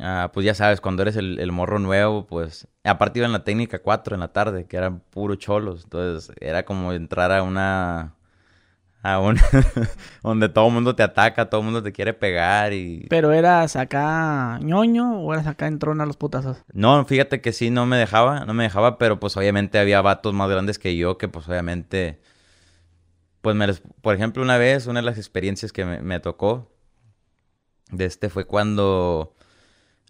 [0.00, 3.44] ah, pues ya sabes, cuando eres el, el, morro nuevo, pues, aparte iba en la
[3.44, 8.14] técnica 4 en la tarde, que eran puro cholos, entonces era como entrar a una
[9.04, 9.36] Aún,
[10.22, 13.06] donde todo el mundo te ataca, todo el mundo te quiere pegar y...
[13.10, 16.64] ¿Pero eras acá ñoño o eras acá en trona a los putazos?
[16.72, 20.32] No, fíjate que sí, no me dejaba, no me dejaba, pero pues obviamente había vatos
[20.32, 22.18] más grandes que yo que pues obviamente...
[23.44, 23.66] Pues me.
[24.00, 26.72] Por ejemplo, una vez, una de las experiencias que me, tocó
[27.90, 29.34] de este fue cuando...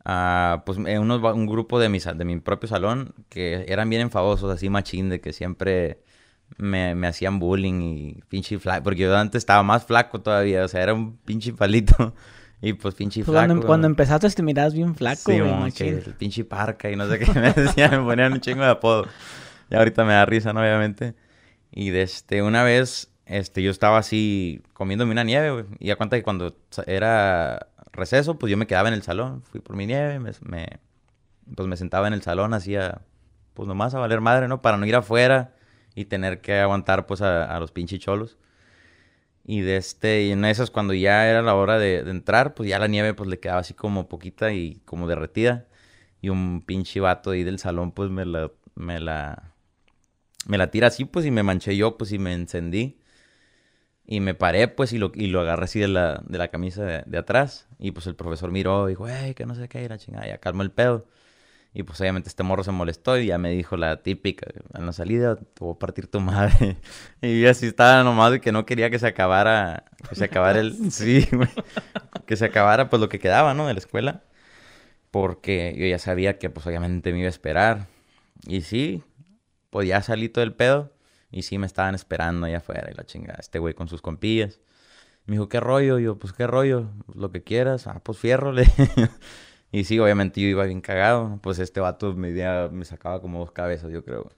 [0.06, 4.68] Uh, pues un grupo de, mis, de mi propio salón que eran bien enfadosos, así
[4.68, 5.98] machín, de que siempre
[6.58, 8.84] me, me hacían bullying y pinche flaco.
[8.84, 12.14] Porque yo antes estaba más flaco todavía, o sea, era un pinche palito.
[12.62, 13.46] Y pues pinche pues flaco.
[13.48, 17.30] Cuando, cuando, empezaste te mirabas bien flaco, sí, el pinche parca y no sé qué
[17.38, 19.06] me decían, me ponían un chingo de apodo.
[19.68, 20.60] Y ahorita me da risa, ¿no?
[20.60, 21.14] Obviamente.
[21.70, 25.66] Y desde este, una vez, este, yo estaba así comiéndome una nieve.
[25.78, 26.56] Y ya cuenta que cuando
[26.86, 29.42] era receso, pues yo me quedaba en el salón.
[29.44, 30.32] Fui por mi nieve, me,
[31.54, 33.02] pues me sentaba en el salón, hacía,
[33.54, 34.62] pues nomás a valer madre, ¿no?
[34.62, 35.54] Para no ir afuera
[35.94, 38.38] y tener que aguantar, pues, a, los pinches cholos.
[39.46, 42.78] Y de este, y en esas, cuando ya era la hora de, entrar, pues ya
[42.78, 45.66] la nieve, pues, le quedaba así como poquita y como derretida.
[46.20, 49.52] Y un pinche vato ahí del salón, pues, me la, me la,
[50.46, 52.98] me la tira así, pues, y me manché yo, pues, y me encendí.
[54.06, 56.84] Y me paré, pues, y lo, y lo agarré así de la, de la camisa
[56.84, 57.68] de, atrás.
[57.78, 60.26] Y pues el profesor miró y dijo, hey, que no sé qué, y la chingada,
[60.26, 61.06] ya calma el pedo.
[61.74, 64.92] Y pues obviamente este morro se molestó y ya me dijo la típica, en la
[64.92, 66.76] salida te voy a partir tu madre.
[67.20, 70.60] y yo así estaba nomás de que no quería que se acabara, que se acabara
[70.60, 71.48] el, sí, güey,
[72.26, 73.66] que se acabara pues lo que quedaba, ¿no?
[73.66, 74.22] De la escuela.
[75.10, 77.88] Porque yo ya sabía que pues obviamente me iba a esperar.
[78.46, 79.02] Y sí,
[79.70, 80.92] pues ya salí todo el pedo.
[81.34, 83.38] Y sí, me estaban esperando allá afuera y la chingada.
[83.40, 84.60] Este güey con sus compillas.
[85.26, 85.98] Me dijo, ¿qué rollo?
[85.98, 86.90] yo, pues, ¿qué rollo?
[87.12, 87.88] Lo que quieras.
[87.88, 88.52] Ah, pues, fierro,
[89.72, 91.40] y sí, obviamente yo iba bien cagado.
[91.42, 92.30] Pues este vato me,
[92.70, 94.30] me sacaba como dos cabezas, yo creo.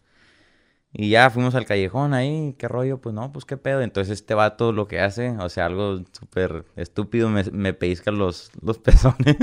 [0.93, 2.99] Y ya fuimos al callejón ahí, ¿qué rollo?
[2.99, 3.83] Pues no, pues qué pedo.
[3.83, 8.51] Entonces este vato lo que hace, o sea, algo súper estúpido, me, me pellizca los,
[8.63, 9.37] los pezones.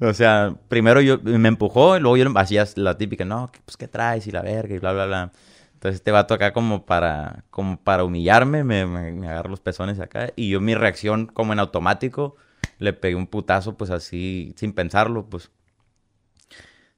[0.00, 3.88] o sea, primero yo me empujó y luego yo hacía la típica, no, pues qué
[3.88, 5.32] traes y la verga y bla, bla, bla.
[5.80, 10.30] Entonces este vato acá como para, como para humillarme, me, me, agarra los pezones acá.
[10.36, 12.36] Y yo mi reacción como en automático,
[12.78, 15.50] le pegué un putazo pues así, sin pensarlo, pues.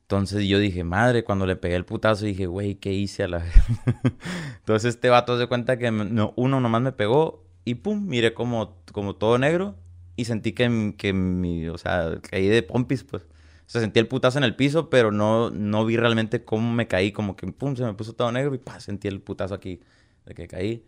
[0.01, 3.45] Entonces yo dije, madre, cuando le pegué el putazo dije, güey, ¿qué hice a la?
[4.59, 8.83] Entonces este vato se cuenta que no, uno nomás me pegó y pum, miré como,
[8.91, 9.77] como todo negro
[10.17, 13.29] y sentí que, que mi, o sea, caí de pompis, pues.
[13.73, 16.89] O sea, sentí el putazo en el piso, pero no, no vi realmente cómo me
[16.89, 17.11] caí.
[17.11, 19.81] Como que, pum, se me puso todo negro y pa, sentí el putazo aquí
[20.27, 20.85] de que caí.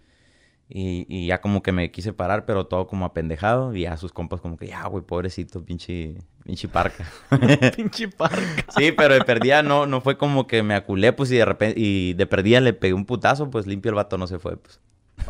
[0.68, 3.74] Y, y, ya como que me quise parar, pero todo como apendejado.
[3.74, 7.06] Y ya sus compas como que, ya, güey, pobrecito, pinche, pinche parca.
[7.74, 8.66] pinche parca.
[8.76, 11.80] sí, pero de perdida no, no fue como que me aculé, pues, y de repente,
[11.80, 14.78] y de perdida le pegué un putazo, pues limpio el vato no se fue, pues.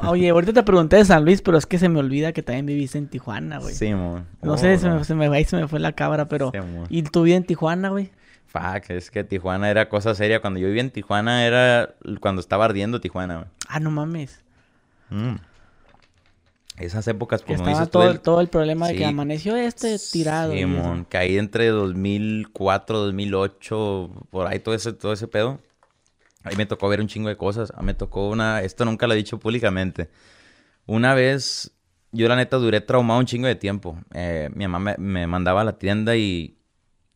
[0.03, 2.67] Oye, ahorita te pregunté de San Luis, pero es que se me olvida que también
[2.67, 3.75] viviste en Tijuana, güey.
[3.75, 4.23] Sí, amor.
[4.43, 6.53] No sé, se me, se, me, se me fue la cabra, pero...
[6.53, 8.11] Sí, ¿Y tu vida en Tijuana, güey?
[8.47, 10.41] Fuck, es que Tijuana era cosa seria.
[10.41, 13.49] Cuando yo vivía en Tijuana era cuando estaba ardiendo Tijuana, güey.
[13.69, 14.45] Ah, no mames.
[15.11, 15.35] Mm.
[16.79, 18.21] Esas épocas, como estaba dices todo, el...
[18.21, 20.53] todo el problema de que amaneció este tirado.
[20.53, 21.05] Sí, mon.
[21.05, 25.61] Caí entre 2004, 2008, por ahí todo ese, todo ese pedo.
[26.45, 27.73] Ahí me tocó ver un chingo de cosas.
[27.75, 28.63] Ah, me tocó una...
[28.63, 30.11] Esto nunca lo he dicho públicamente.
[30.87, 31.73] Una vez,
[32.13, 33.99] yo la neta duré traumado un chingo de tiempo.
[34.13, 36.59] Eh, mi mamá me, mandaba a la tienda y,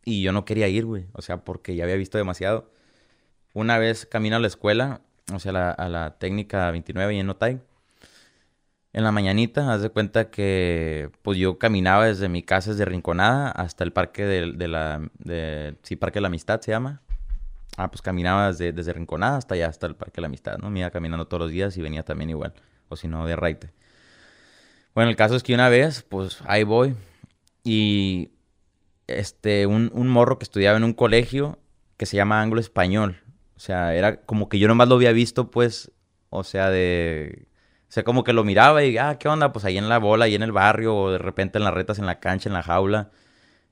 [0.04, 1.06] y yo no quería ir, güey.
[1.12, 2.70] O sea, porque ya había visto demasiado.
[3.52, 7.60] Una vez camino a la escuela, o sea, a la técnica 29 y en Otay.
[8.94, 13.50] En la mañanita, haz de cuenta que pues yo caminaba desde mi casa, desde Rinconada,
[13.50, 15.08] hasta el parque de, de la...
[15.18, 17.02] De, sí, Parque de la Amistad se llama.
[17.78, 20.68] Ah, pues caminaba desde, Rinconada hasta allá, hasta el Parque de la Amistad, ¿no?
[20.68, 22.52] Me iba caminando todos los días y venía también igual.
[22.88, 23.70] O si no, de raite.
[24.96, 26.96] Bueno, el caso es que una vez, pues ahí voy.
[27.62, 28.32] Y
[29.06, 31.60] este, un, un morro que estudiaba en un colegio
[31.96, 33.22] que se llama Anglo Español.
[33.56, 35.92] O sea, era como que yo nomás lo había visto, pues,
[36.30, 37.46] o sea, de...
[37.88, 39.52] O sea, como que lo miraba y, ah, ¿qué onda?
[39.52, 42.00] Pues ahí en la bola, ahí en el barrio, o de repente en las retas,
[42.00, 43.12] en la cancha, en la jaula.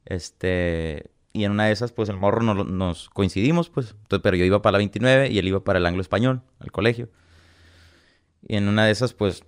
[0.04, 3.94] Este, y en una de esas, pues el morro nos, coincidimos, pues.
[4.08, 7.10] pero yo iba para la 29 y él iba para el anglo español, al colegio.
[8.48, 9.44] Y en una de esas, pues,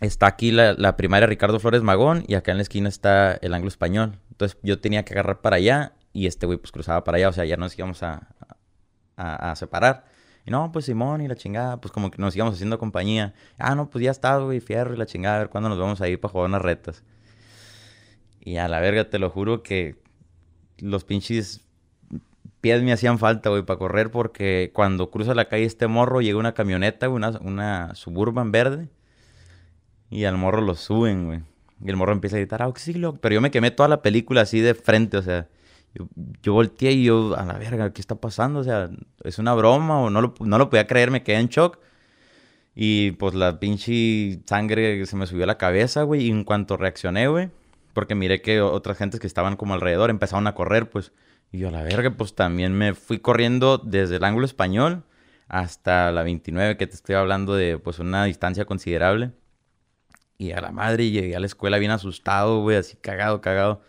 [0.00, 3.68] está aquí la, primaria Ricardo Flores Magón y acá en la esquina está el anglo
[3.68, 4.20] español.
[4.30, 7.32] Entonces yo tenía que agarrar para allá y este güey pues cruzaba para allá, o
[7.34, 8.28] sea, ya nos íbamos a,
[9.16, 10.06] a, separar.
[10.46, 13.34] Y no, pues Simón y la chingada, pues como que nos íbamos haciendo compañía.
[13.58, 16.00] Ah, no, pues ya está, güey, fierro y la chingada, a ver cuándo nos vamos
[16.00, 17.04] a ir para jugar unas retas.
[18.40, 20.01] Y a la verga, te lo juro que
[20.82, 21.62] los pinches
[22.60, 26.38] pies me hacían falta, güey, para correr porque cuando cruza la calle este morro llega
[26.38, 28.88] una camioneta, güey, una, una Suburban verde
[30.10, 31.40] y al morro lo suben, güey.
[31.84, 33.14] Y el morro empieza a gritar, auxilio.
[33.14, 35.48] Pero yo me quemé toda la película así de frente, o sea,
[35.94, 36.06] yo,
[36.42, 38.60] yo volteé y yo, a la verga, ¿qué está pasando?
[38.60, 38.90] O sea,
[39.24, 41.10] ¿es una broma o no lo, no lo podía creer?
[41.10, 41.78] Me quedé en shock.
[42.74, 46.26] Y pues la pinche sangre se me subió a la cabeza, güey.
[46.26, 47.50] Y en cuanto reaccioné, güey,
[47.92, 51.12] porque miré que otras gentes que estaban como alrededor empezaron a correr, pues.
[51.50, 55.04] Y yo la verga, pues también me fui corriendo desde el ángulo español
[55.48, 59.32] hasta la 29, que te estoy hablando de pues una distancia considerable.
[60.38, 63.82] Y a la madre llegué a la escuela bien asustado, güey, así cagado, cagado.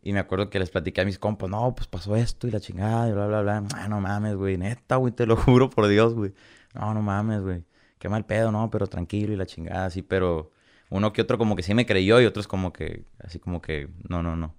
[0.00, 2.60] Y me acuerdo que les platiqué a mis compas, no, pues pasó esto y la
[2.60, 3.64] chingada y bla, bla, bla.
[3.74, 6.32] Ah, no mames, güey, neta, güey, te lo juro por Dios, güey.
[6.72, 7.64] No, no mames, güey.
[7.98, 10.52] Qué mal pedo, no, pero tranquilo y la chingada, sí, pero
[10.90, 13.88] Uno que otro como que sí me creyó y otros como que, así como que,
[14.08, 14.54] no, no, no.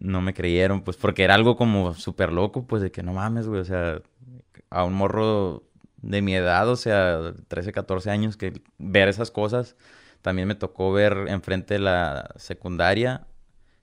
[0.00, 3.46] No me creyeron, pues porque era algo como súper loco, pues de que no mames,
[3.46, 4.00] güey, o sea,
[4.70, 5.64] a un morro
[5.98, 9.76] de mi edad, o sea, 13, 14 años, que ver esas cosas.
[10.22, 13.26] También me tocó ver enfrente de la secundaria,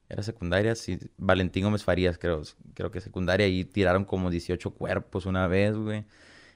[0.10, 2.42] era secundaria, sí, Valentín Gómez Farías, creo,
[2.74, 6.06] creo que secundaria, y tiraron como 18 cuerpos una vez, güey.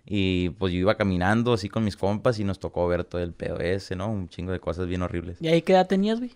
[0.05, 3.33] Y pues yo iba caminando así con mis compas y nos tocó ver todo el
[3.33, 4.11] pedo ese, ¿no?
[4.11, 5.41] Un chingo de cosas bien horribles.
[5.41, 6.35] ¿Y ahí qué edad tenías, güey?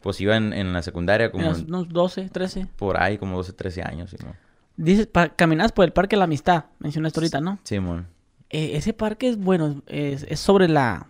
[0.00, 1.50] Pues iba en, la secundaria como...
[1.50, 2.68] unos 12, 13.
[2.76, 4.34] Por ahí, como 12, 13 años, ¿no?
[4.76, 7.58] Dices, caminabas por el Parque de la Amistad, mencionaste ahorita, ¿no?
[7.64, 8.06] Sí, mon.
[8.48, 11.06] Eh, ese parque es bueno, es, sobre la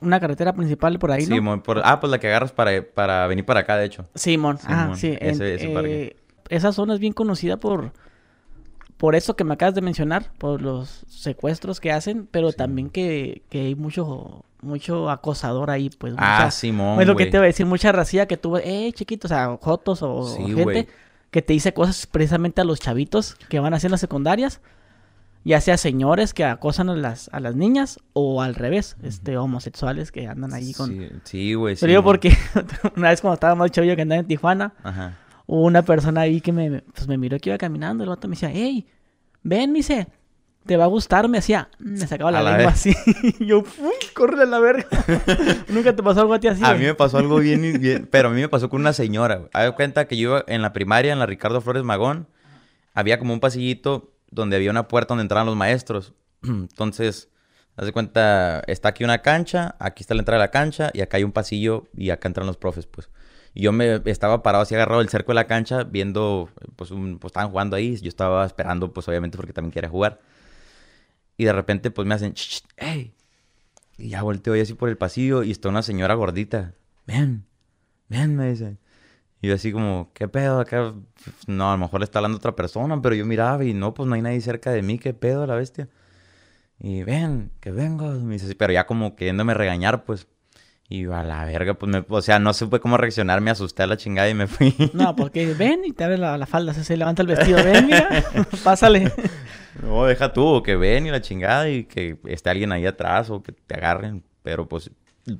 [0.00, 1.34] una carretera principal por ahí, ¿no?
[1.34, 1.62] Sí, mon.
[1.82, 4.04] ah, pues la que agarras para, para venir para acá, de hecho.
[4.14, 4.58] Sí, mon.
[4.64, 5.16] ah, sí.
[5.18, 6.02] Ese, ese parque.
[6.02, 6.16] Eh,
[6.50, 7.92] esa zona es bien conocida por
[8.96, 13.42] por eso que me acabas de mencionar, por los secuestros que hacen, pero también que,
[13.50, 16.14] que, hay mucho mucho acosador ahí, pues.
[16.16, 17.00] Ah, Simón.
[17.00, 19.58] Es lo que te iba a decir, mucha racía que tuvo, eh, chiquitos, o sea,
[19.60, 20.88] jotos o, gente
[21.30, 24.60] que te dice cosas precisamente a los chavitos que van a hacer las secundarias,
[25.44, 30.10] ya sea señores que acosan a las, a las niñas o al revés, este, homosexuales
[30.10, 31.20] que andan ahí con.
[31.24, 31.76] Sí, güey.
[31.76, 32.36] Sí, Pero digo porque
[32.96, 34.72] una vez cuando estaba más chavillo que andaba en Tijuana.
[34.82, 38.28] Ajá hubo una persona ahí que me, pues me miró que iba caminando, el vato
[38.28, 38.86] me decía, hey,
[39.42, 40.08] ven, me dice,
[40.66, 44.42] te va a gustar, me decía, me sacaba la, lengua así, y yo, uy, corre
[44.42, 44.86] a la verga.
[45.68, 46.64] ¿Nunca te pasó algo a ti así?
[46.64, 49.48] A mí me pasó algo bien, bien, pero a mí me pasó con una señora,
[49.52, 52.28] Haz cuenta que yo en la primaria, en la Ricardo Flores Magón,
[52.92, 56.14] había como un pasillito donde había una puerta donde entraban los maestros.
[56.42, 57.30] Entonces,
[57.76, 61.00] haz de cuenta, está aquí una cancha, aquí está la entrada de la cancha, y
[61.00, 63.08] acá hay un pasillo, y acá entran los profes, pues.
[63.56, 67.18] Y yo me estaba parado así agarrado del cerco de la cancha viendo, pues, un,
[67.18, 67.96] pues estaban jugando ahí.
[67.96, 70.20] Yo estaba esperando, pues obviamente porque también quería jugar.
[71.38, 72.34] Y de repente pues me hacen,
[72.76, 73.14] ¡hey!
[73.96, 76.74] Y ya volteo y así por el pasillo y está una señora gordita.
[77.06, 77.46] Ven,
[78.10, 78.78] ven, me dicen.
[79.40, 80.92] Y yo así como, ¿qué pedo acá?
[81.46, 84.06] No, a lo mejor le está hablando otra persona, pero yo miraba y no, pues
[84.06, 85.88] no hay nadie cerca de mí, ¿qué pedo la bestia?
[86.78, 88.10] Y ven, que vengo.
[88.12, 90.28] Me dice, pero ya como queriéndome regañar, pues.
[90.88, 93.88] Y a la verga, pues me, o sea, no supe cómo reaccionar, me asusté a
[93.88, 94.74] la chingada y me fui.
[94.92, 98.24] No, porque ven y te abre la, la falda, se levanta el vestido, ven, mira,
[98.64, 99.12] pásale.
[99.82, 103.42] No, deja tú, que ven y la chingada y que esté alguien ahí atrás o
[103.42, 104.90] que te agarren, pero pues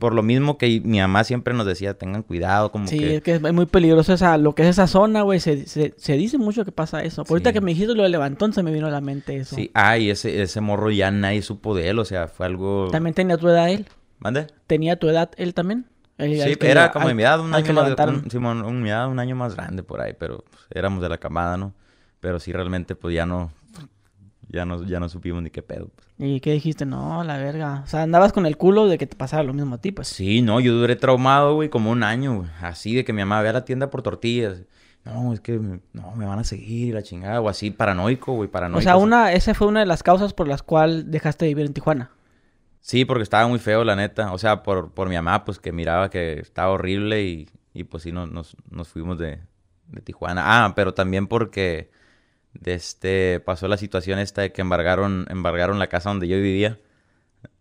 [0.00, 3.16] por lo mismo que mi mamá siempre nos decía, tengan cuidado, como sí, que...
[3.16, 6.38] es que es muy peligroso esa, lo que es esa zona, güey, se, se, dice
[6.38, 7.22] mucho que pasa eso.
[7.22, 9.54] Por ahorita que me dijiste lo de levantón, se me vino a la mente eso.
[9.54, 12.88] Sí, ay, ese, ese morro ya nadie supo de él, o sea, fue algo...
[12.90, 13.86] ¿También tenía tu edad él?
[14.18, 14.46] ¿Mande?
[14.66, 15.86] ¿Tenía tu edad él también?
[16.18, 17.90] sí, era como de mi edad, un año, más,
[18.34, 21.74] un, un, año más grande por ahí, pero pues, éramos de la camada, ¿no?
[22.20, 23.52] Pero sí, realmente, pues ya no,
[24.48, 25.90] ya no, ya no supimos ni qué pedo.
[25.94, 26.08] Pues.
[26.18, 26.86] ¿Y qué dijiste?
[26.86, 27.82] No, la verga.
[27.84, 30.08] O sea, andabas con el culo de que te pasara lo mismo a ti, pues.
[30.08, 32.48] Sí, no, yo duré traumado, güey, como un año, güey.
[32.62, 34.62] Así de que mi mamá ve a la tienda por tortillas.
[35.04, 35.52] No, es que
[35.92, 38.80] no, me van a seguir la chingada, o así, paranoico, güey, paranoico.
[38.80, 41.66] O sea, una, esa fue una de las causas por las cuales dejaste de vivir
[41.66, 42.10] en Tijuana.
[42.86, 44.32] Sí, porque estaba muy feo, la neta.
[44.32, 48.04] O sea, por, por mi mamá, pues que miraba que estaba horrible y, y pues
[48.04, 49.40] sí, nos, nos, fuimos de,
[49.88, 50.42] de, Tijuana.
[50.66, 51.90] Ah, pero también porque
[52.54, 56.78] de este, pasó la situación esta de que embargaron, embargaron la casa donde yo vivía.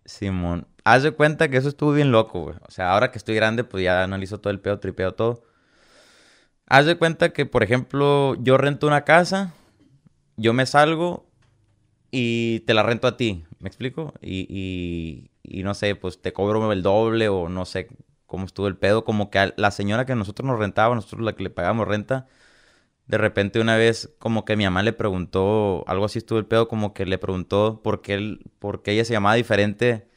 [0.06, 2.58] Simón, haz de cuenta que eso estuvo bien loco, güey.
[2.68, 5.44] O sea, ahora que estoy grande, pues ya analizo todo el pedo, tripeo todo.
[6.68, 9.54] Haz de cuenta que, por ejemplo, yo rento una casa,
[10.38, 11.28] yo me salgo
[12.12, 14.14] y te la rento a ti, ¿me explico?
[14.22, 17.88] Y, y, no sé, pues te cobro el doble o no sé
[18.28, 19.06] cómo estuvo el pedo.
[19.06, 22.28] Como que la señora que nosotros nos rentaba, nosotros la que le pagamos renta,
[23.08, 26.68] de repente una vez como que mi mamá le preguntó, algo así estuvo el pedo,
[26.68, 30.08] como que le preguntó por qué, él, por qué ella se llamaba diferente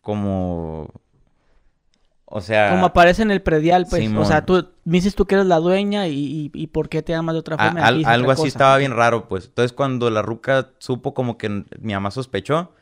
[0.00, 0.88] como
[2.34, 2.70] o sea...
[2.70, 4.10] Como aparece en el predial, pues.
[4.16, 7.12] O sea, tú me dices tú que eres la dueña y, y, por qué te
[7.12, 7.84] llamas de otra forma.
[7.84, 9.46] algo así estaba bien raro, pues.
[9.46, 11.48] Entonces, cuando la ruca supo como que
[11.80, 12.72] mi mamá sospechó,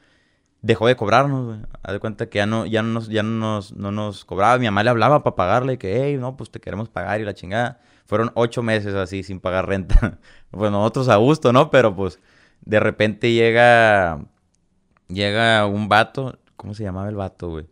[0.63, 1.59] dejó de cobrarnos, güey.
[1.83, 4.59] Haz de cuenta que ya no, ya no nos, ya no nos, no nos cobraba.
[4.59, 7.35] Mi mamá le hablaba para pagarle que, hey, no, pues te queremos pagar y la
[7.35, 7.81] chingada.
[8.07, 10.19] Fueron ocho meses así sin pagar renta.
[10.51, 11.71] pues nosotros a gusto, ¿no?
[11.71, 12.21] Pero pues
[12.63, 14.25] de repente llega,
[15.09, 16.39] llega un vato.
[16.57, 17.67] ¿Cómo se llamaba el vato, güey?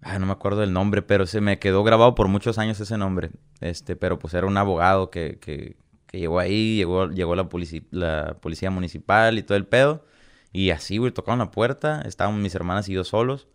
[0.00, 2.96] Ah, no me acuerdo del nombre, pero se me quedó grabado por muchos años ese
[2.96, 3.30] nombre.
[3.60, 5.76] Este, pero pues era un abogado que, que,
[6.06, 7.48] que llegó ahí, llegó, llegó la,
[7.90, 10.04] la policía municipal y todo el pedo.
[10.52, 13.48] Y así, güey, tocaron la puerta, estaban mis hermanas y yo solos.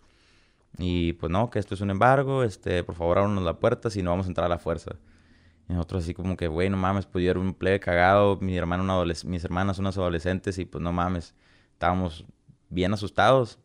[0.78, 4.02] Y pues no, que esto es un embargo, este, por favor ábrenos la puerta, si
[4.04, 4.96] no vamos a entrar a la fuerza.
[5.70, 8.58] Y nosotros así como que, güey, no mames, pues yo era un plebe cagado, mi
[8.58, 11.36] hermano una mis hermanas unas adolescentes y pues no mames,
[11.74, 12.26] estábamos
[12.70, 13.60] bien asustados.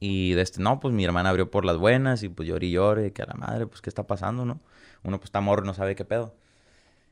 [0.00, 2.70] Y de este, no, pues mi hermana abrió por las buenas y pues lloré y
[2.72, 4.60] lloré, que a la madre, pues qué está pasando, ¿no?
[5.02, 6.34] Uno pues está morro no sabe qué pedo.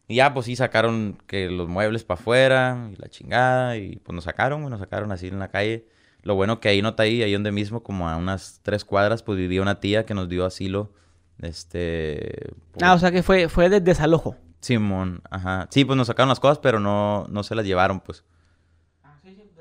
[0.09, 3.76] Y ya, pues sí, sacaron que los muebles para afuera y la chingada.
[3.76, 5.86] Y pues nos sacaron, nos sacaron así en la calle.
[6.22, 9.22] Lo bueno que ahí no está ahí, ahí donde mismo, como a unas tres cuadras,
[9.22, 10.92] pues vivía una tía que nos dio asilo.
[11.40, 12.50] Este.
[12.80, 14.36] Ah, o sea que fue, fue de desalojo.
[14.61, 15.68] Simón, ajá.
[15.70, 18.24] Sí, pues nos sacaron las cosas, pero no, no se las llevaron, pues.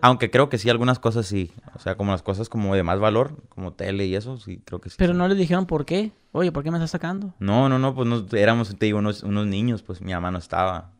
[0.02, 1.52] Aunque creo que sí, algunas cosas sí.
[1.76, 4.80] O sea, como las cosas como de más valor, como tele y eso, sí, creo
[4.82, 4.96] que sí.
[5.00, 6.12] Pero no les dijeron por qué.
[6.32, 7.34] Oye, ¿por qué me estás sacando?
[7.40, 10.38] No, no, no, pues nos, éramos, te digo, unos, unos niños, pues mi mamá no
[10.38, 10.92] estaba.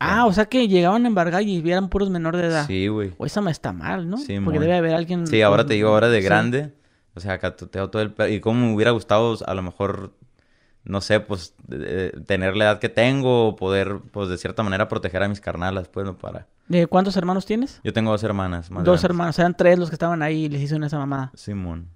[0.00, 2.66] Ah, o sea que llegaban a embargar y vieran puros menores de edad.
[2.66, 3.12] Sí, güey.
[3.18, 4.16] O esa me está mal, ¿no?
[4.16, 5.26] Sí, Porque debe haber alguien.
[5.26, 6.24] Sí, ahora te digo, ahora de sí.
[6.24, 6.72] grande.
[7.14, 8.14] O sea, catuteo todo el...
[8.32, 10.12] Y como me hubiera gustado, a lo mejor,
[10.84, 14.62] no sé, pues, de- de tener la edad que tengo, o poder, pues, de cierta
[14.62, 16.16] manera proteger a mis carnalas, pues, ¿no?
[16.16, 16.46] Para...
[16.68, 17.80] ¿De cuántos hermanos tienes?
[17.82, 19.04] Yo tengo dos hermanas más Dos grandes.
[19.04, 19.38] hermanos.
[19.38, 21.30] Eran tres los que estaban ahí y les hicieron esa mamada.
[21.34, 21.88] Simón.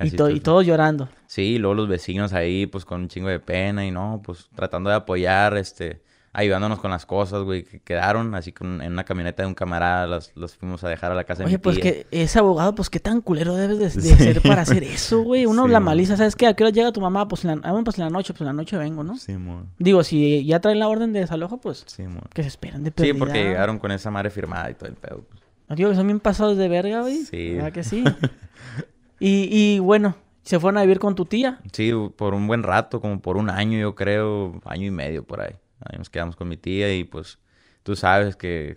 [0.00, 1.08] Y, to- y todos llorando.
[1.26, 4.48] Sí, y luego los vecinos ahí, pues, con un chingo de pena y no, pues,
[4.54, 6.02] tratando de apoyar, este...
[6.34, 10.06] Ayudándonos con las cosas, güey, que quedaron, así con, en una camioneta de un camarada,
[10.06, 11.82] las, los fuimos a dejar a la casa de Oye, mi pues tía.
[11.92, 14.24] que ese abogado, pues qué tan culero debes de, de Sí.
[14.24, 15.44] ser para hacer eso, güey.
[15.44, 16.46] Uno Sí, la maliza, ¿sabes qué?
[16.46, 17.28] ¿A qué hora llega tu mamá?
[17.28, 19.18] Pues en la, ah, pues en la noche, pues en la noche vengo, ¿no?
[19.18, 22.22] Simón, Digo, si ya traen la orden de desalojo, pues Simón.
[22.32, 23.18] que se esperen de Sí, pérdida.
[23.18, 25.42] porque llegaron con esa madre firmada y todo el pedo, pues.
[25.68, 27.24] No digo que son bien pasados de verga, güey.
[27.26, 27.56] Sí.
[27.56, 28.04] ¿Verdad que sí?
[29.20, 31.60] y, y bueno, se fueron a vivir con tu tía.
[31.72, 35.42] Sí, por un buen rato, como por un año, yo creo, año y medio por
[35.42, 35.52] ahí.
[35.84, 37.38] Ahí nos quedamos con mi tía y pues
[37.82, 38.76] tú sabes que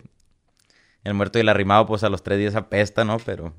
[1.04, 3.18] el muerto y el arrimado, pues a los tres días apesta, ¿no?
[3.18, 3.54] Pero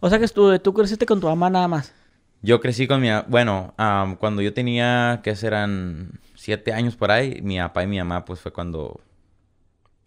[0.00, 1.94] O sea que tú, tú creciste con tu mamá nada más.
[2.42, 3.08] yo crecí con mi...
[3.28, 6.20] Bueno, am, cuando yo tenía, ¿qué serán?
[6.34, 9.00] Siete años por ahí, mi papá y mi mamá, pues fue cuando...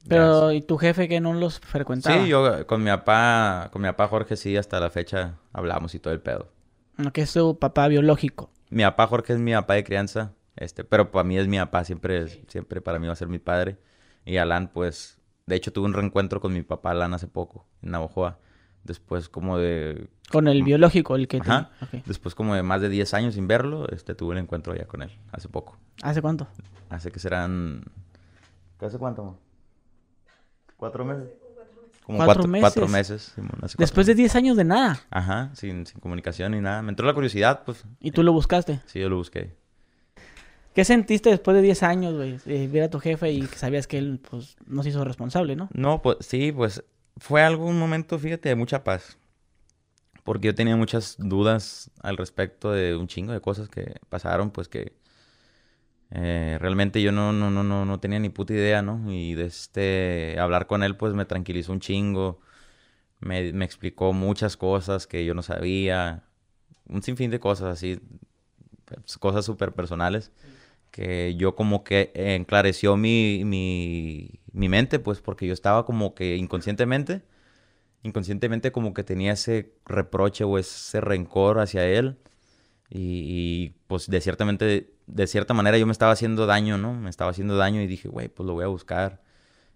[0.08, 2.18] Pero, ¿y tu jefe que no los frecuentaba?
[2.24, 6.00] Sí, yo con mi papá, con mi papá Jorge sí, hasta la fecha hablamos y
[6.00, 6.50] todo el pedo.
[7.14, 8.50] Que es tu papá biológico.
[8.70, 11.84] Mi papá Jorge es mi papá de crianza, este, pero para mí es mi papá,
[11.84, 13.78] siempre, siempre para mí va a ser mi padre.
[14.26, 17.92] Y Alan, pues, de hecho tuve un reencuentro con mi papá Alan hace poco, en
[17.92, 18.40] Navajoa.
[18.84, 21.48] Después como de, Con el biológico, el que te...
[21.48, 21.52] Mm.
[21.52, 21.70] Ajá.
[22.06, 25.04] después como de más de 10 años sin verlo, este, tuve el encuentro ya con
[25.04, 25.78] él, hace poco.
[26.02, 26.48] ¿Hace cuánto?
[26.90, 27.84] Hace que serán,
[28.80, 29.38] ¿hace cuánto?
[30.78, 31.30] ¿Cuatro meses?
[32.04, 33.12] Como Cuatro cuatro, cuatro meses.
[33.12, 33.32] meses.
[33.36, 35.00] Simón, hace cuatro Después de 10 años de nada.
[35.12, 36.82] Ajá, sin, sin comunicación ni nada.
[36.82, 37.86] Me entró la curiosidad, pues.
[38.00, 38.82] Y tú lo buscaste.
[38.88, 39.56] Sí, yo lo busqué.
[40.74, 42.38] ¿Qué sentiste después de 10 años, güey?
[42.46, 45.56] Eh, ver a tu jefe y que sabías que él, pues, no se hizo responsable,
[45.56, 45.70] ¿no?
[45.74, 46.84] No, pues sí, pues
[47.18, 49.18] fue algo, un momento, fíjate, de mucha paz.
[50.24, 54.70] Porque yo tenía muchas dudas al respecto de un chingo de cosas que pasaron, pues
[54.70, 54.94] que
[56.12, 59.12] eh, realmente yo no, no, no, no, no tenía ni puta idea, ¿no?
[59.12, 62.40] Y de este, hablar con él, pues me tranquilizó un chingo.
[63.20, 66.24] Me, me explicó muchas cosas que yo no sabía.
[66.88, 68.00] Un sinfín de cosas así,
[68.86, 70.32] pues, cosas súper personales
[70.92, 77.24] que yo como que enclareció mi, mi, mente, pues porque yo estaba como que inconscientemente,
[78.04, 82.18] inconscientemente como que tenía ese reproche o ese rencor hacia él
[82.90, 83.00] y,
[83.70, 86.94] y, pues de ciertamente, de cierta manera yo me estaba haciendo daño, ¿no?
[86.94, 89.22] Me estaba haciendo daño y dije, güey, pues lo voy a buscar.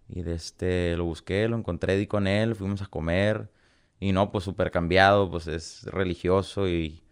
[0.10, 3.52] Y de este, lo busqué, lo encontré, di con él, fuimos a comer
[4.00, 7.05] y no, pues súper cambiado, pues es religioso y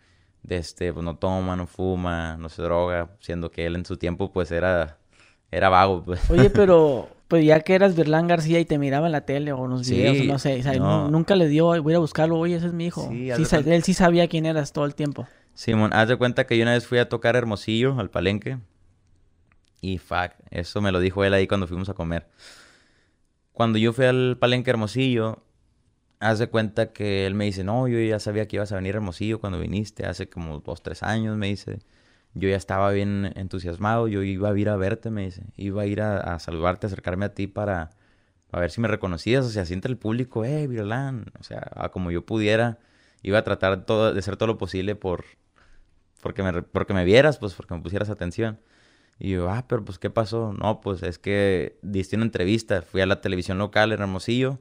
[0.43, 3.97] de este, pues no toma, no fuma, no se droga, siendo que él en su
[3.97, 4.97] tiempo pues era,
[5.51, 6.29] era vago, pues.
[6.29, 9.65] Oye, pero pues ya que eras Berlán García y te miraba en la tele o
[9.65, 11.05] en los Sí, videos, no sé, o sea, no.
[11.05, 13.07] nu- nunca le dio, voy a buscarlo, oye, ese es mi hijo.
[13.07, 15.27] Sí, Sí, cuenta- él sí sabía quién eras todo el tiempo.
[15.55, 18.57] Simón, haz de cuenta que yo una vez fui a tocar Hermosillo, al Palenque.
[19.81, 22.27] Y fuck, eso me lo dijo él ahí cuando fuimos a comer.
[23.51, 25.43] Cuando yo fui al Palenque Hermosillo,
[26.23, 28.95] haz de cuenta que él me dice, no, yo ya sabía que ibas a venir
[28.95, 31.79] a Hermosillo cuando viniste, hace como dos, tres años, me dice.
[32.33, 35.43] Yo ya estaba bien entusiasmado, yo iba a ir a verte, me dice.
[35.57, 37.91] Iba a ir a, a saludarte, a acercarme a ti para,
[38.49, 39.45] para ver si me reconocías.
[39.45, 41.25] O sea, así el público, eh, Virlán.
[41.39, 42.79] O sea, a como yo pudiera,
[43.21, 45.25] iba a tratar todo, de hacer todo lo posible por,
[46.21, 48.59] porque me, porque me vieras, pues porque me pusieras atención.
[49.19, 50.53] Y yo, ah, pero pues, ¿qué pasó?
[50.53, 54.59] No, pues es que diste una entrevista, fui a la televisión local en Hermosillo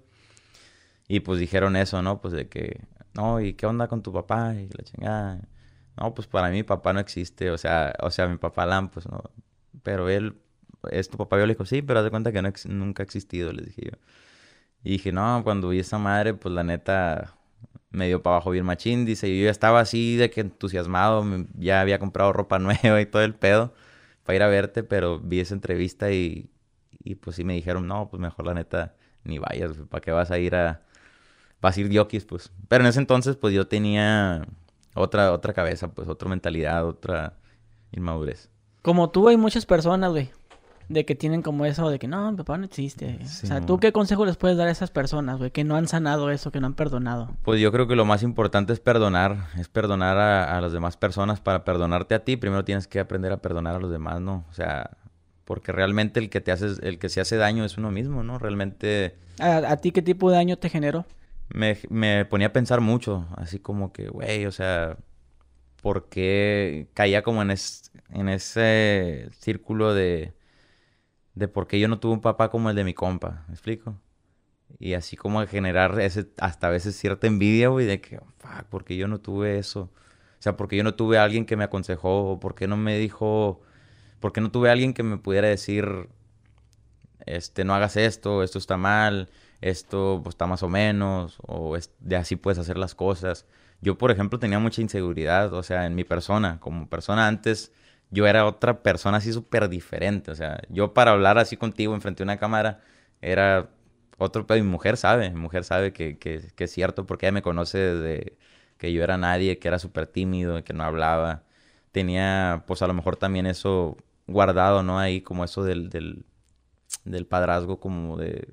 [1.08, 2.20] y pues dijeron eso, ¿no?
[2.20, 2.80] Pues de que,
[3.14, 4.54] no, ¿y qué onda con tu papá?
[4.54, 5.48] Y la chingada.
[5.98, 8.90] No, pues para mí mi papá no existe, o sea, o sea, mi papá Alan,
[8.90, 9.22] pues no.
[9.82, 10.36] Pero él,
[10.90, 11.66] ¿es tu papá biológico?
[11.66, 13.98] Sí, pero haz de cuenta que no nunca ha existido, les dije yo.
[14.84, 17.36] Y dije, no, cuando vi esa madre, pues la neta,
[17.90, 19.04] me dio para abajo bien machín.
[19.04, 21.24] Dice, yo ya estaba así de que entusiasmado,
[21.54, 23.74] ya había comprado ropa nueva y todo el pedo
[24.24, 26.50] para ir a verte, pero vi esa entrevista y,
[27.04, 28.94] y pues sí me dijeron, no, pues mejor la neta
[29.24, 30.82] ni vayas, ¿para qué vas a ir a...
[31.62, 32.50] vas a ir diokis, pues.
[32.68, 34.46] Pero en ese entonces, pues yo tenía
[34.94, 37.34] otra, otra cabeza, pues, otra mentalidad, otra
[37.92, 38.50] inmadurez.
[38.82, 40.30] Como tú hay muchas personas, güey,
[40.88, 43.20] de que tienen como eso de que no, mi papá no existe.
[43.22, 45.86] o sea, ¿tú qué consejo les puedes dar a esas personas, güey, que no han
[45.86, 47.30] sanado eso, que no han perdonado?
[47.44, 50.96] Pues yo creo que lo más importante es perdonar, es perdonar a, a las demás
[50.96, 51.40] personas.
[51.40, 54.44] Para perdonarte a ti, primero tienes que aprender a perdonar a los demás, ¿no?
[54.50, 54.90] O sea,
[55.44, 58.38] porque realmente el que te hace, el que se hace daño es uno mismo, ¿no?
[58.38, 61.06] Realmente ¿A, a ti qué tipo de daño te generó?
[61.54, 64.98] Me, me ponía a pensar mucho, así como que, güey, o sea,
[65.82, 70.34] ¿por qué caía como en, es- en ese círculo de,
[71.34, 73.44] de por qué yo no tuve un papá como el de mi compa?
[73.48, 73.98] ¿Me explico?
[74.80, 78.64] Y así como a generar ese, hasta a veces cierta envidia, güey, de que, fuck,
[78.70, 79.82] ¿por qué yo no tuve eso?
[80.40, 82.32] O sea, ¿por qué yo no tuve alguien que me aconsejó?
[82.32, 83.62] ¿O ¿Por qué no me dijo,
[84.20, 86.08] por qué no tuve alguien que me pudiera decir,
[87.26, 89.28] este, no hagas esto, esto está mal,
[89.62, 93.46] esto pues, está más o menos, o es- de así puedes hacer las cosas.
[93.80, 97.72] Yo, por ejemplo, tenía mucha inseguridad, o sea, en mi persona, como persona antes,
[98.10, 102.18] yo era otra persona así súper diferente, o sea, yo para hablar así contigo enfrente
[102.20, 102.80] de una cámara
[103.22, 103.70] era
[104.18, 107.32] otro pedo, mi mujer sabe, mi mujer sabe que, que, que es cierto, porque ella
[107.34, 108.36] me conoce desde
[108.78, 111.44] que yo era nadie, que era súper tímido, que no hablaba,
[111.92, 113.96] tenía pues a lo mejor también eso
[114.26, 114.98] guardado, ¿no?
[114.98, 116.24] Ahí como eso del, del,
[117.04, 118.48] del padrazgo como de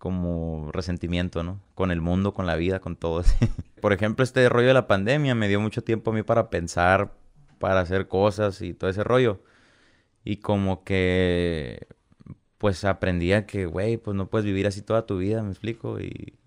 [0.00, 1.60] como resentimiento, ¿no?
[1.74, 3.22] Con el mundo, con la vida, con todo.
[3.82, 7.12] Por ejemplo, este rollo de la pandemia me dio mucho tiempo a mí para pensar,
[7.58, 9.42] para hacer cosas y todo ese rollo.
[10.24, 11.86] Y como que
[12.56, 16.00] pues aprendí a que, güey, pues no puedes vivir así toda tu vida, me explico.
[16.00, 16.38] Y,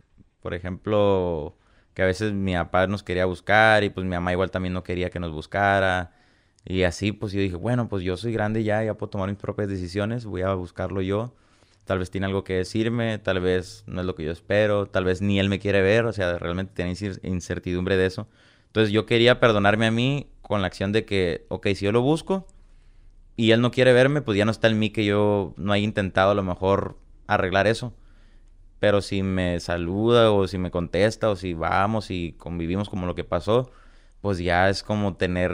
[0.41, 1.55] por ejemplo,
[1.93, 4.83] que a veces mi papá nos quería buscar y pues mi mamá igual también no
[4.83, 6.11] quería que nos buscara.
[6.65, 9.37] Y así, pues yo dije, bueno, pues yo soy grande ya, ya puedo tomar mis
[9.37, 11.35] propias decisiones, voy a buscarlo yo.
[11.85, 15.03] Tal vez tiene algo que decirme, tal vez no es lo que yo espero, tal
[15.05, 18.27] vez ni él me quiere ver, o sea, realmente tenía incer- incertidumbre de eso.
[18.67, 22.01] Entonces yo quería perdonarme a mí con la acción de que, ok, si yo lo
[22.01, 22.47] busco
[23.35, 25.83] y él no quiere verme, pues ya no está en mí que yo no haya
[25.83, 27.93] intentado a lo mejor arreglar eso.
[28.79, 33.15] Pero si me saluda o si me contesta o si vamos y convivimos como lo
[33.15, 33.71] que pasó,
[34.21, 35.53] pues ya es como tener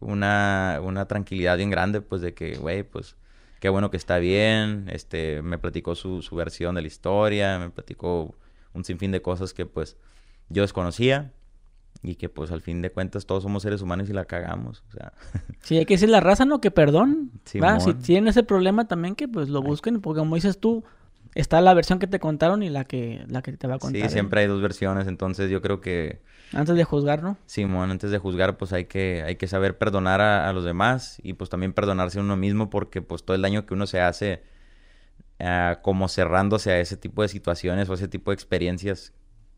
[0.00, 3.16] una, una tranquilidad bien grande, pues de que, güey, pues
[3.60, 7.70] qué bueno que está bien, este, me platicó su, su versión de la historia, me
[7.70, 8.34] platicó
[8.72, 9.96] un sinfín de cosas que pues
[10.48, 11.32] yo desconocía
[12.02, 14.92] y que pues al fin de cuentas todos somos seres humanos y la cagamos, o
[14.92, 15.12] sea,
[15.60, 16.60] Sí, hay que decir la raza, ¿no?
[16.60, 17.30] Que perdón.
[17.62, 17.78] ¿va?
[17.80, 20.82] Si tienen ese problema también, que pues lo busquen, porque como dices tú,
[21.34, 24.00] está la versión que te contaron y la que, la que te va a contar.
[24.00, 24.10] sí, él.
[24.10, 26.20] siempre hay dos versiones, entonces yo creo que
[26.52, 27.36] Antes de juzgar, ¿no?
[27.46, 31.18] Simón, antes de juzgar, pues hay que, hay que saber perdonar a, a los demás
[31.22, 34.00] y pues también perdonarse a uno mismo porque pues todo el daño que uno se
[34.00, 34.42] hace
[35.38, 39.12] ah, como cerrándose a ese tipo de situaciones o ese tipo de experiencias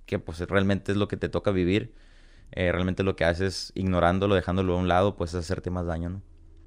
[0.06, 1.94] que pues realmente es lo que te toca vivir,
[2.52, 6.10] eh, realmente lo que haces ignorándolo, dejándolo a un lado, pues es hacerte más daño,
[6.10, 6.22] ¿no?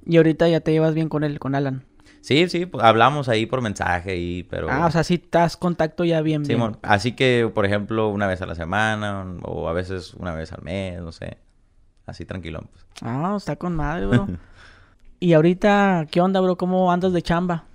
[0.06, 1.86] Y ahorita ya te llevas bien con él, con Alan.
[2.22, 4.70] Sí, sí, pues, hablamos ahí por mensaje y pero...
[4.70, 6.58] Ah, o sea, sí estás contacto ya bien, bien.
[6.58, 10.51] Simón, así que, por ejemplo, una vez a la semana o a veces una vez
[10.51, 11.38] al mes, no sé,
[12.06, 12.86] así tranquilón, pues.
[13.01, 14.28] Ah, está con madre, bro.
[15.20, 16.58] y ahorita, ¿qué onda, bro?
[16.58, 17.66] ¿Cómo andas de chamba?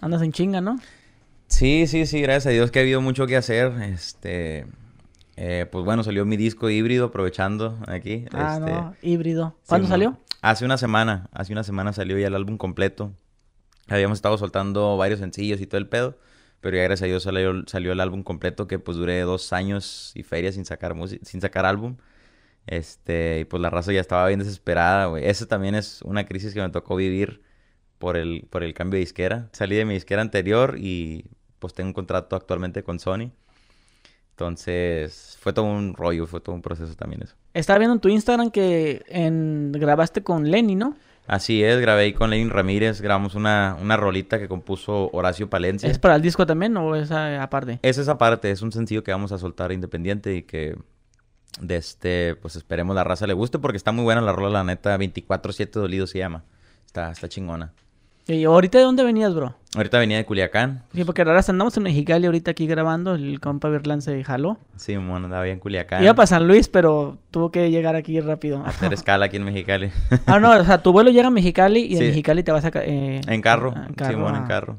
[0.00, 0.78] Andas en chinga, ¿no?
[1.48, 3.72] Sí, sí, sí, gracias a Dios que ha habido mucho que hacer.
[3.82, 4.66] Este,
[5.36, 8.26] eh, pues bueno, salió mi disco híbrido aprovechando aquí.
[8.32, 9.56] Ah, este, no, híbrido.
[9.66, 10.18] ¿Cuándo salió?
[10.42, 13.12] Hace una semana, hace una semana salió ya el álbum completo.
[13.88, 16.18] Habíamos estado soltando varios sencillos y todo el pedo,
[16.60, 20.12] pero ya gracias a Dios salió, salió el álbum completo que pues duré dos años
[20.14, 21.96] y ferias sin sacar sin sacar álbum.
[22.66, 25.26] Este, y pues la raza ya estaba bien desesperada, güey.
[25.26, 27.42] Esa también es una crisis que me tocó vivir
[27.98, 29.48] por el, por el cambio de disquera.
[29.52, 31.24] Salí de mi disquera anterior y
[31.58, 33.32] pues tengo un contrato actualmente con Sony.
[34.30, 37.34] Entonces, fue todo un rollo, fue todo un proceso también eso.
[37.54, 39.72] Estaba viendo en tu Instagram que en...
[39.72, 40.96] grabaste con Lenny, ¿no?
[41.28, 45.90] Así es, grabé ahí con Lenin Ramírez, grabamos una, una rolita que compuso Horacio Palencia.
[45.90, 47.78] ¿Es para el disco también o es aparte?
[47.82, 50.76] Es esa parte, es un sencillo que vamos a soltar independiente y que
[51.60, 54.64] de este, pues esperemos la raza le guste porque está muy buena la rola, la
[54.64, 56.44] neta, 24-7 dolido se llama.
[56.86, 57.74] Está, está chingona.
[58.28, 59.54] ¿Y ahorita de dónde venías, bro?
[59.74, 60.82] Ahorita venía de Culiacán.
[60.94, 64.58] Sí, porque ahora andamos en Mexicali ahorita aquí grabando, el compa Berlán se jaló.
[64.76, 66.02] Sí, bueno, andaba bien en Culiacán.
[66.02, 68.62] Iba para San Luis, pero tuvo que llegar aquí rápido.
[68.66, 69.90] Hacer escala aquí en Mexicali.
[70.26, 72.04] ah, no, o sea, tu vuelo llega a Mexicali y de Sí.
[72.08, 72.70] Mexicali te vas a...
[72.74, 73.72] eh, en carro.
[73.74, 74.76] ah, Sí, bueno, en carro.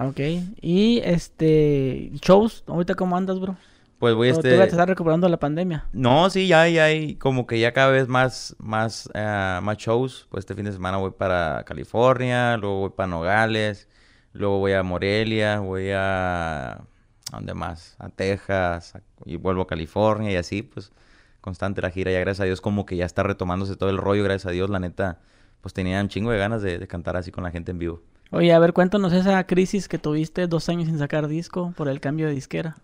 [0.00, 0.20] Ok.
[0.60, 2.10] Y este...
[2.20, 3.56] Shows, ahorita cómo andas, bro?
[3.98, 4.56] Pues voy a ¿O este...
[4.56, 5.86] tú estás recuperando la pandemia?
[5.92, 10.26] No, sí, ya hay, hay como que ya cada vez más, más, eh, más shows.
[10.30, 13.88] Pues este fin de semana voy para California, luego voy para Nogales,
[14.32, 16.86] luego voy a Morelia, voy a ¿a
[17.32, 17.96] dónde más?
[17.98, 20.92] A Texas, a- y vuelvo a California y así, pues
[21.40, 22.12] constante la gira.
[22.12, 24.68] Ya gracias a Dios como que ya está retomándose todo el rollo, gracias a Dios,
[24.70, 25.20] la neta,
[25.62, 28.02] pues tenía un chingo de ganas de, de cantar así con la gente en vivo.
[28.30, 32.00] Oye, a ver, cuéntanos esa crisis que tuviste dos años sin sacar disco por el
[32.00, 32.76] cambio de disquera.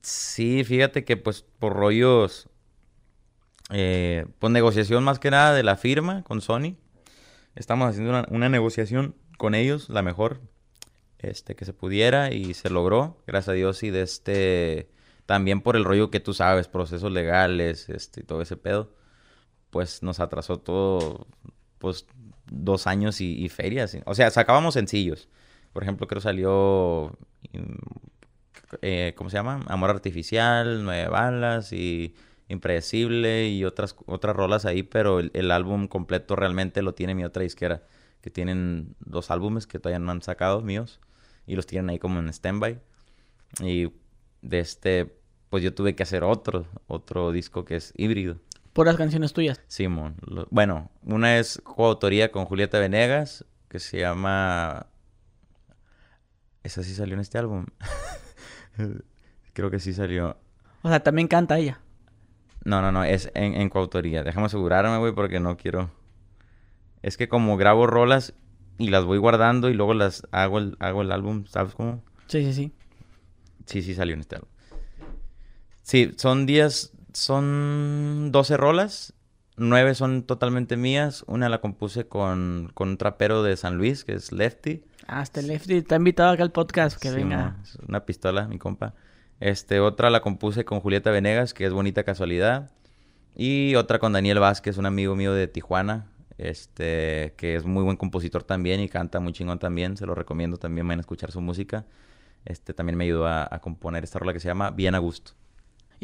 [0.00, 2.48] Sí, fíjate que pues por rollos,
[3.70, 6.76] eh, pues negociación más que nada de la firma con Sony.
[7.54, 10.40] Estamos haciendo una, negociación con ellos, la mejor
[11.18, 14.90] este, que se pudiera y se logró, gracias a Dios y de este,
[15.26, 18.94] también por el rollo que tú sabes, procesos legales, este, y todo ese pedo,
[19.70, 21.26] pues nos atrasó todo,
[21.78, 22.06] pues
[22.50, 23.96] dos años y, ferias.
[24.06, 25.28] O sea, sacábamos sencillos.
[25.72, 27.16] Por ejemplo, creo salió
[28.80, 29.60] eh, ¿cómo se llama?
[29.68, 32.14] Amor Artificial, Nueve Balas y
[32.48, 37.24] Impredecible y otras, otras rolas ahí, pero el, el álbum completo realmente lo tiene mi
[37.24, 37.82] otra disquera,
[38.20, 41.00] que tienen dos álbumes que todavía no han sacado míos
[41.46, 42.78] y los tienen ahí como en standby.
[43.60, 43.92] Y
[44.42, 45.16] de este,
[45.50, 48.38] pues yo tuve que hacer otro, otro disco que es híbrido.
[48.72, 49.60] Puras canciones tuyas.
[49.66, 50.16] Simón.
[50.26, 54.86] Lo- bueno, una es coautoría con Julieta Venegas, que se llama...
[56.62, 57.66] Esa sí salió en este álbum.
[59.52, 60.36] Creo que sí salió.
[60.82, 61.80] O sea, también canta ella.
[62.64, 64.22] No, no, no, es en, en coautoría.
[64.22, 65.90] Déjame asegurarme, güey, porque no quiero...
[67.02, 68.34] Es que como grabo rolas
[68.78, 72.02] y las voy guardando y luego las hago el, hago el álbum, ¿sabes cómo?
[72.26, 72.72] Sí, sí, sí.
[73.66, 74.50] Sí, sí salió en este álbum.
[75.82, 79.14] Sí, son 10, son 12 rolas.
[79.56, 81.24] 9 son totalmente mías.
[81.26, 84.82] Una la compuse con, con un trapero de San Luis, que es Lefty.
[85.06, 87.56] Hasta el Lefty está invitado acá al podcast, que Sí, venga.
[87.62, 88.94] es una pistola, mi compa.
[89.40, 92.70] Este, otra la compuse con Julieta Venegas, que es Bonita Casualidad.
[93.34, 96.06] Y otra con Daniel Vázquez, un amigo mío de Tijuana.
[96.38, 99.96] Este, que es muy buen compositor también y canta muy chingón también.
[99.96, 101.84] Se lo recomiendo también, vayan a escuchar su música.
[102.44, 105.32] Este, también me ayudó a, a componer esta rola que se llama Bien a Gusto.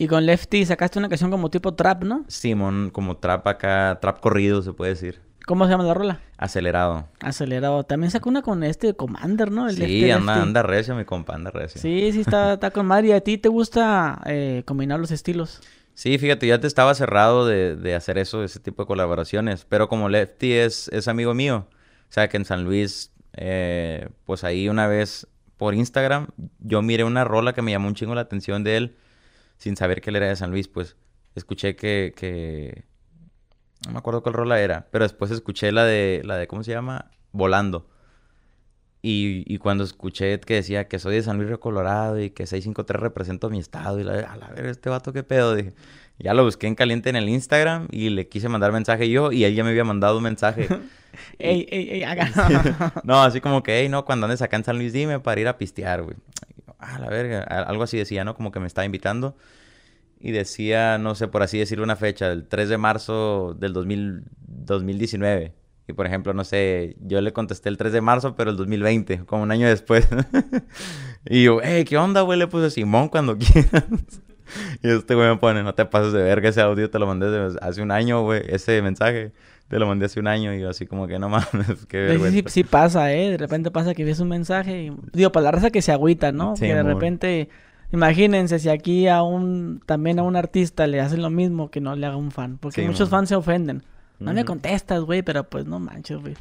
[0.01, 2.25] Y con Lefty sacaste una canción como tipo trap, ¿no?
[2.29, 5.21] Simón, como trap acá, trap corrido se puede decir.
[5.45, 6.21] ¿Cómo se llama la rola?
[6.37, 7.09] Acelerado.
[7.21, 7.83] Acelerado.
[7.83, 9.69] También sacó una con este Commander, ¿no?
[9.69, 10.47] El Sí, Lefty anda, Lefty.
[10.49, 11.81] anda recio, mi compa, anda recio.
[11.81, 13.09] Sí, sí, está, está con madre.
[13.09, 15.61] ¿Y a ti te gusta eh, combinar los estilos?
[15.95, 19.65] Sí, fíjate, ya te estaba cerrado de, de hacer eso, ese tipo de colaboraciones.
[19.69, 24.45] Pero como Lefty es, es amigo mío, o sea que en San Luis, eh, pues
[24.45, 25.27] ahí una vez
[25.57, 26.29] por Instagram,
[26.61, 28.97] yo miré una rola que me llamó un chingo la atención de él,
[29.59, 30.97] sin saber que él era de San Luis, pues
[31.35, 32.85] escuché que, que...
[33.87, 36.73] No me acuerdo cuál rola era, pero después escuché la de, la de, ¿cómo se
[36.73, 37.11] llama?
[37.33, 37.89] Volando.
[39.03, 42.47] Y, y cuando escuché que decía que soy de San Luis Río Colorado y que
[42.47, 45.75] 653 represento mi estado, y la, a la ver, este vato, qué pedo, dije.
[46.19, 49.45] Ya lo busqué en caliente en el Instagram y le quise mandar mensaje yo y
[49.45, 50.69] él ya me había mandado un mensaje.
[51.39, 52.31] Ey, ey, ey, haga.
[53.03, 55.49] no, así como que, hey, no, cuando andes acá en San Luis, dime para ir
[55.49, 56.17] a pistear, güey.
[56.79, 57.43] Ah, la verga.
[57.43, 58.35] Algo así decía, ¿no?
[58.35, 59.37] Como que me estaba invitando.
[60.21, 64.25] Y decía, no sé, por así decirlo, una fecha, el 3 de marzo del 2000,
[64.47, 65.55] 2019.
[65.87, 69.25] Y por ejemplo, no sé, yo le contesté el 3 de marzo, pero el 2020,
[69.25, 70.09] como un año después.
[71.25, 72.39] y yo, hey, ¿qué onda, güey?
[72.39, 73.85] Le puse Simón cuando quieras.
[74.83, 77.57] y este güey me pone, no te pases de verga, ese audio te lo mandé
[77.63, 78.43] hace un año, güey.
[78.49, 79.33] Ese mensaje
[79.69, 80.55] te lo mandé hace un año.
[80.55, 82.49] Y yo así como que no mames, qué sí, vergüenza.
[82.49, 83.31] sí pasa, ¿eh?
[83.31, 84.93] De repente pasa que ves un mensaje y...
[85.13, 86.57] Digo, para la raza que se agüita, ¿no?
[86.57, 86.95] Sí, que de amor.
[86.95, 87.49] repente...
[87.91, 89.81] Imagínense si aquí a un...
[89.87, 92.59] También a un artista le hacen lo mismo que no le haga un fan.
[92.59, 93.83] Porque Sí, muchos fans se ofenden.
[94.19, 94.49] No me Ujú.
[94.49, 96.35] contestas, güey, pero pues no manches, güey.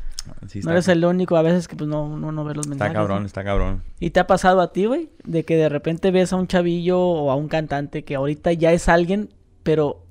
[0.48, 2.66] Sí, No está, eres el único a veces que pues no, no, no ve los
[2.66, 2.94] está mensajes.
[2.96, 3.26] cabrón, ¿no?
[3.28, 3.84] está cabrón.
[4.00, 5.10] ¿Y te ha pasado a ti, güey?
[5.24, 8.74] De que de repente ves a un chavillo o a un cantante que ahorita ya
[8.74, 9.30] es alguien,
[9.64, 10.04] pero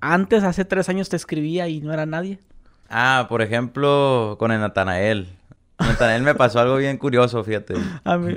[0.00, 2.38] antes, hace tres años, te escribía y no era nadie.
[2.88, 5.28] Ah, por ejemplo, con el Natanael.
[5.78, 7.74] Natanael me pasó algo bien curioso, fíjate.
[8.04, 8.36] A mí.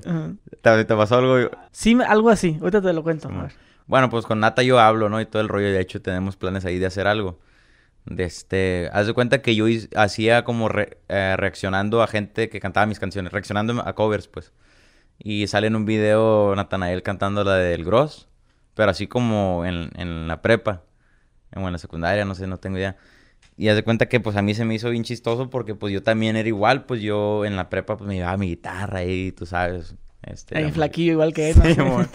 [0.62, 1.52] ¿Te, te pasó algo?
[1.72, 2.58] Sí, algo así.
[2.60, 3.30] Ahorita te lo cuento.
[3.30, 3.52] ver.
[3.86, 5.22] Bueno, pues con Nata yo hablo, ¿no?
[5.22, 5.68] Y todo el rollo.
[5.68, 7.40] De hecho, tenemos planes ahí de hacer algo.
[8.06, 8.90] De este...
[8.94, 13.00] Haz de cuenta que yo hacía como re- eh, reaccionando a gente que cantaba mis
[13.00, 13.32] canciones.
[13.32, 14.52] Reaccionando a covers, pues.
[15.20, 18.28] Y sale en un video Natanael cantando la del Gross.
[18.74, 20.82] Pero así como en, en la prepa.
[21.56, 22.98] O en la secundaria, no sé, no tengo idea.
[23.58, 25.92] Y haz de cuenta que pues a mí se me hizo bien chistoso porque pues
[25.92, 26.86] yo también era igual.
[26.86, 29.96] Pues yo en la prepa pues me llevaba mi guitarra ahí, tú sabes.
[30.22, 31.58] Este, Ahí la- flaquillo igual que él.
[31.58, 31.64] ¿no?
[31.74, 32.08] Sí, amor.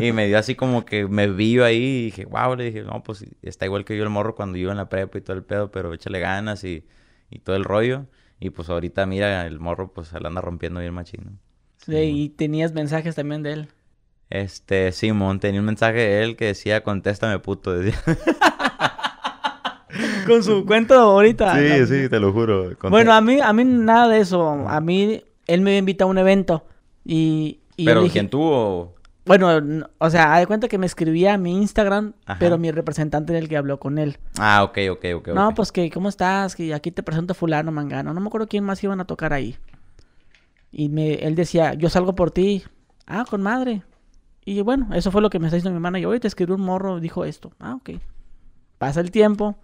[0.00, 2.82] y me dio así como que me vi yo ahí y dije, wow, le dije,
[2.82, 5.36] no, pues está igual que yo el morro cuando iba en la prepa y todo
[5.36, 6.84] el pedo, pero échale ganas y,
[7.30, 8.06] y todo el rollo.
[8.38, 11.20] Y pues ahorita, mira, el morro pues se la anda rompiendo bien machín.
[11.24, 11.32] ¿no?
[11.78, 13.68] Sí, y tenías mensajes también de él.
[14.28, 17.72] Este, Simón, tenía un mensaje de él que decía, contéstame puto.
[17.78, 17.98] Decía.
[20.26, 21.54] Con su cuento ahorita.
[21.54, 21.86] ¿no?
[22.08, 22.70] te lo juro.
[22.88, 24.48] Bueno, a mí, a mí nada de eso.
[24.48, 26.64] A mí, él me invita a un evento.
[27.04, 28.94] Y, y yo Pero dije, ¿quién tuvo?
[29.26, 32.38] Bueno, o sea, de cuenta que me escribía a mi Instagram, Ajá.
[32.40, 34.18] pero mi representante era el que habló con él.
[34.38, 35.28] Ah, ok, ok, ok.
[35.28, 36.56] No, pues que, ¿cómo estás?
[36.56, 38.12] Que aquí te presento a fulano, mangano.
[38.14, 39.56] No me acuerdo quién más iban a tocar ahí.
[40.72, 42.64] Y me, él decía, yo salgo por ti.
[43.06, 43.82] Ah, con madre.
[44.44, 46.08] Y bueno, eso fue lo que me está diciendo mi manager.
[46.08, 47.52] Oye, te escribió un morro, dijo esto.
[47.60, 48.00] Ah, ok.
[48.78, 49.56] Pasa el tiempo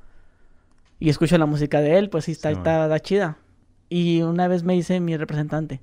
[0.99, 3.39] y escucho la música de él, pues sí, está, Sí, está, está chida.
[3.89, 5.81] Y una vez me dice mi representante,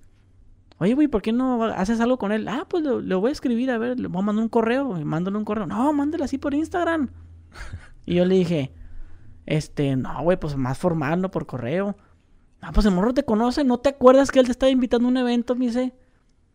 [0.78, 2.48] oye, güey, ¿por qué no haces algo con él?
[2.48, 5.00] Ah, pues lo voy a escribir, a ver, le voy a mandar un correo.
[5.00, 5.66] Y mándale un correo.
[5.66, 7.10] No, mándale así por Instagram.
[8.06, 8.74] y yo le dije,
[9.46, 11.96] este, no, güey, pues más formal, no por correo.
[12.62, 15.12] Ah, pues el morro te conoce, ¿no te acuerdas que él te estaba invitando a
[15.12, 15.56] un evento?
[15.56, 15.94] Me dice.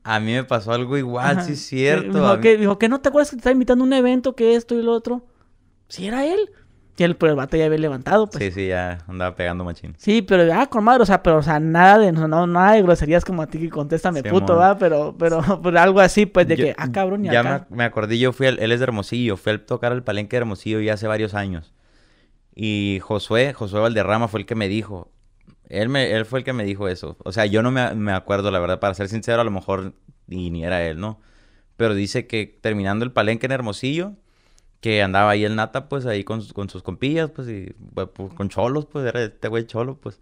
[0.04, 1.44] A mí me pasó algo igual, Ajá.
[1.44, 2.12] sí es cierto.
[2.18, 4.34] Dijo mí- que, dijo que no te acuerdas que te estaba invitando a un evento,
[4.34, 5.26] que esto y lo otro.
[5.88, 6.50] Sí, era él.
[6.98, 8.42] Y el, pero el vato ya había levantado, pues.
[8.44, 9.94] Sí, sí, ya andaba pegando machín.
[9.98, 12.82] Sí, pero ah, con madre, o sea, pero o sea, nada de no, nada de
[12.82, 16.48] groserías como a ti que contéstame Sí, puto, va, pero, pero, pero algo así, pues
[16.48, 17.66] de Yo- que, ah, cabrón, y Ya acá.
[17.70, 20.34] me, me acordé, yo fui, al- él es de Hermosillo, fui a tocar al Palenque
[20.36, 21.72] de Hermosillo ya hace varios años.
[22.54, 25.12] Y Josué, Josué Valderrama fue el que me dijo,
[25.68, 27.16] él, me, él fue el que me dijo eso.
[27.24, 29.92] O sea, yo no me, me acuerdo, la verdad, para ser sincero, a lo mejor
[30.28, 31.20] y ni era él, ¿no?
[31.76, 34.14] Pero dice que terminando el Palenque en Hermosillo,
[34.80, 38.32] que andaba ahí el Nata, pues ahí con, con sus compillas, pues, y pues, pues,
[38.34, 40.20] con cholos, pues, era este güey cholo, pues.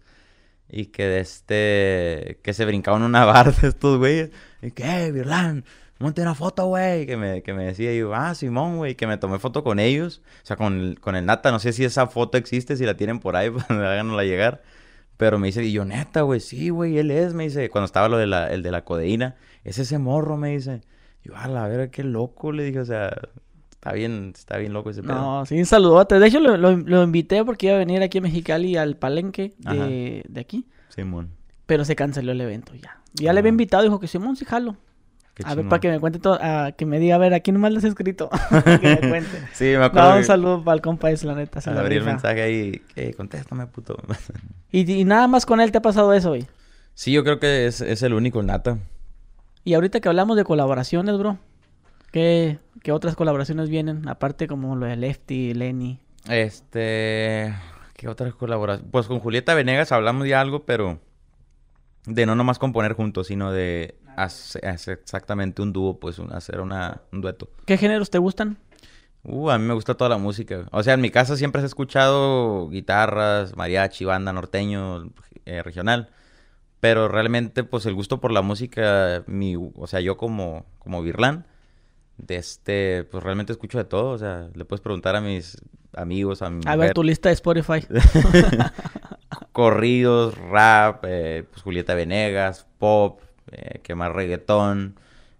[0.69, 4.31] Y que de este, que se brincaban una barra de estos güeyes.
[4.61, 5.65] Y que, eh, Virlán,
[5.99, 7.05] monte una foto, güey.
[7.05, 10.21] Que me, que me decía yo, ah, Simón, güey, que me tomé foto con ellos.
[10.43, 12.97] O sea, con el, con el Nata, no sé si esa foto existe, si la
[12.97, 14.63] tienen por ahí, para háganosla llegar.
[15.17, 18.07] Pero me dice, y yo, neta, güey, sí, güey, él es, me dice, cuando estaba
[18.09, 20.81] lo de la, el de la codeína, es ese morro, me dice.
[21.23, 23.11] Y yo, a la verga, qué loco, le dije, o sea,
[23.77, 25.15] está bien, está bien loco ese pedo.
[25.15, 26.19] No, sí, un saludote.
[26.19, 29.53] De hecho, lo, lo, lo invité porque iba a venir aquí a Mexicali al palenque
[29.59, 30.65] de, de aquí.
[30.89, 31.31] Simón.
[31.65, 33.01] Pero se canceló el evento ya.
[33.13, 34.75] Ya le había invitado, dijo que Simón, sí, jalo.
[35.33, 37.39] Qué A ver, para que me cuente todo, a que me diga, a ver, ¿a
[37.41, 38.29] quién más le has escrito?
[38.81, 39.37] que me cuente.
[39.53, 40.09] Sí, me acuerdo.
[40.09, 41.61] No, un que- saludo para el compa la neta.
[41.61, 43.97] se Abrí el mensaje ahí, que contéstame, puto.
[44.71, 46.45] Y, y nada más con él te ha pasado eso, güey.
[46.93, 48.79] sí, yo creo que es, es el único, Nata.
[49.63, 51.37] Y ahorita que hablamos de colaboraciones, bro,
[52.11, 54.07] ¿qué, qué otras colaboraciones vienen?
[54.07, 55.99] Aparte como lo de Lefty, Lenny.
[56.29, 57.53] Este.
[57.95, 58.91] ¿Qué otras colaboraciones?
[58.91, 60.99] Pues con Julieta Venegas hablamos ya algo, pero.
[62.05, 66.61] De no nomás componer juntos, sino de hacer, hacer exactamente un dúo, pues un- hacer
[66.61, 67.49] una, un dueto.
[67.65, 68.57] ¿Qué géneros te gustan?
[69.23, 70.65] Uh, a mí me gusta toda la música.
[70.71, 75.11] O sea, en mi casa siempre se ha escuchado guitarras, mariachi, banda, norteño,
[75.45, 76.11] eh, regional.
[76.79, 81.03] Pero realmente, pues el gusto por la música, mi, o sea, yo como, como
[82.17, 84.09] de este, pues realmente escucho de todo.
[84.11, 85.57] O sea, le puedes preguntar a mis
[85.95, 87.85] amigos, a mi A ver tu lista de Spotify.
[89.51, 94.95] corridos, rap, eh, pues Julieta Venegas, pop, eh, que más reggaetón,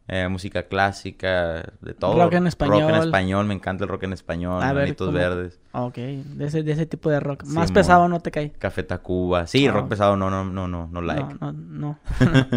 [0.07, 2.13] eh, música clásica, de todo.
[2.15, 2.89] Rock en Rock español.
[2.89, 5.13] en español, me encanta el rock en español, A Manitos.
[5.13, 7.43] Verdes, ok, de ese, de ese tipo de rock.
[7.45, 8.51] Más pesado no te cae.
[8.51, 9.47] Café Tacuba.
[9.47, 9.71] Sí, Ah.
[9.71, 11.35] rock pesado no, no, no, no, no like.
[11.39, 11.99] No, no, no.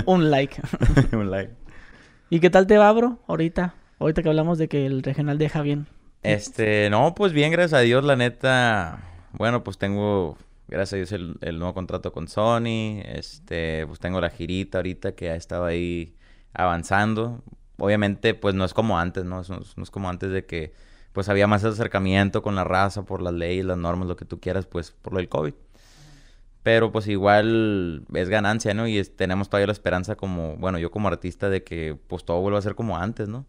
[0.07, 0.61] Un like.
[1.13, 1.55] Un like.
[2.31, 3.19] ¿Y qué tal te va, bro?
[3.27, 3.75] Ahorita.
[4.01, 5.87] Ahorita que hablamos de que el regional deja bien.
[6.23, 8.99] Este, no, pues bien, gracias a Dios, la neta.
[9.35, 10.39] Bueno, pues tengo,
[10.69, 13.03] gracias a Dios, el, nuevo contrato con Sony.
[13.05, 16.15] Este, pues tengo la girita ahorita que ha estado ahí
[16.55, 17.45] avanzando.
[17.77, 19.43] Obviamente, pues no es como antes, ¿no?
[19.49, 20.73] No es, como antes de que,
[21.13, 24.41] pues había más acercamiento con la raza por las leyes, las normas, lo que tú
[24.41, 25.53] quieras, pues por lo del COVID.
[26.63, 28.89] Pero pues igual es ganancia, ¿no?
[28.89, 32.59] Y tenemos todavía la esperanza como, bueno, yo como artista de que pues todo vuelva
[32.59, 33.45] a ser como antes, ¿no?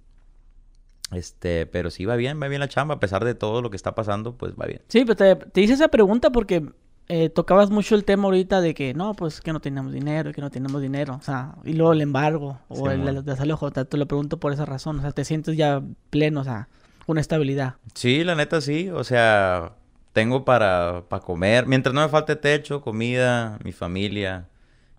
[1.12, 3.76] Este, pero sí va bien, va bien la chamba, a pesar de todo lo que
[3.76, 4.82] está pasando, pues va bien.
[4.88, 6.66] Sí, pero te, te hice esa pregunta porque
[7.10, 10.40] eh, tocabas mucho el tema ahorita de que no, pues que no tenemos dinero, que
[10.40, 11.16] no tenemos dinero.
[11.20, 13.18] O sea, y luego el embargo o el, Simón.
[13.18, 13.72] el desalojo.
[13.72, 15.00] Te, te lo pregunto por esa razón.
[15.00, 16.70] O sea, te sientes ya pleno, o sea,
[17.08, 17.76] una estabilidad.
[17.94, 19.74] Sí, la neta sí, o sea,
[20.14, 24.48] tengo para, para comer, mientras no me falte techo, comida, mi familia.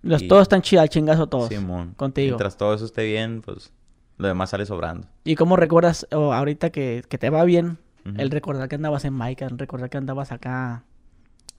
[0.03, 1.49] Los, Y- Todos están chidos, chingazo todos.
[1.49, 1.95] Simón.
[1.97, 2.33] contigo.
[2.33, 3.73] Mientras todo eso esté bien, pues
[4.19, 5.09] lo demás sale sobrando.
[5.25, 7.79] ¿Y cómo recuerdas ahorita que, que te va bien
[8.17, 10.85] el recordar que andabas en Maica, el recordar que andabas acá,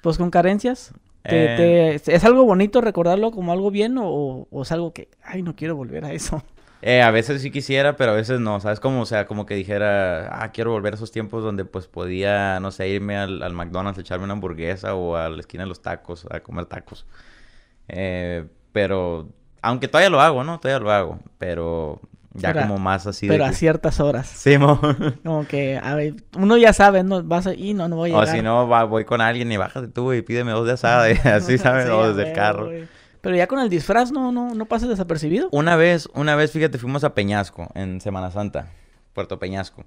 [0.02, 0.94] pues con carencias?
[1.26, 2.00] Eh.
[2.00, 5.42] ¿Te- te- ¿Es algo bonito recordarlo como algo bien o, o es algo que, ay,
[5.42, 6.44] no quiero volver a eso?
[6.82, 8.82] Eh, a veces sí quisiera, pero a veces no, ¿sabes?
[8.82, 12.60] Como, o sea, como que dijera, ah, quiero volver a esos tiempos donde pues podía,
[12.60, 15.82] no sé, irme al, al McDonald's, echarme una hamburguesa o a la esquina de los
[15.82, 17.06] tacos, a comer tacos.
[17.88, 19.30] Eh, pero,
[19.62, 20.60] aunque todavía lo hago, ¿no?
[20.60, 22.02] Todavía lo hago, pero
[22.34, 23.56] ya a- como más así Pero de a que...
[23.58, 24.28] ciertas horas.
[24.28, 24.80] Sí, mo.
[25.24, 27.22] Como que, a ver, uno ya sabe, ¿no?
[27.24, 28.36] Vas a, y no, no voy a O llegar.
[28.36, 31.14] si no, va- voy con alguien y bájate tú y pídeme dos de asada y
[31.28, 31.90] así, ¿sabes?
[31.90, 32.70] O a desde el carro.
[33.22, 35.48] Pero ya con el disfraz no, no, no pasas desapercibido.
[35.52, 38.68] Una vez, una vez, fíjate, fuimos a Peñasco en Semana Santa.
[39.14, 39.86] Puerto Peñasco.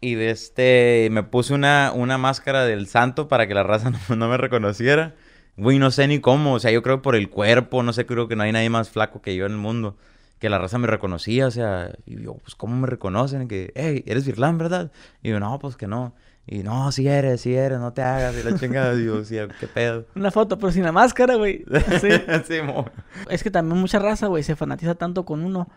[0.00, 4.16] Y de este, me puse una, una máscara del santo para que la raza no,
[4.16, 5.14] no me reconociera.
[5.56, 8.28] Güey, no sé ni cómo, o sea, yo creo por el cuerpo, no sé, creo
[8.28, 9.96] que no hay nadie más flaco que yo en el mundo.
[10.38, 13.48] Que la raza me reconocía, o sea, y yo, pues, ¿cómo me reconocen?
[13.48, 14.92] Que, hey, eres Virlán, ¿verdad?
[15.22, 16.14] Y yo, no, pues que no.
[16.46, 18.34] Y no, si eres, si eres, no te hagas.
[18.38, 20.06] Y la chingada, digo, sí, qué pedo.
[20.14, 21.64] Una foto, pero sin la máscara, güey.
[22.00, 22.08] Sí.
[22.48, 22.86] sí, mo.
[23.28, 25.68] Es que también mucha raza, güey, se fanatiza tanto con uno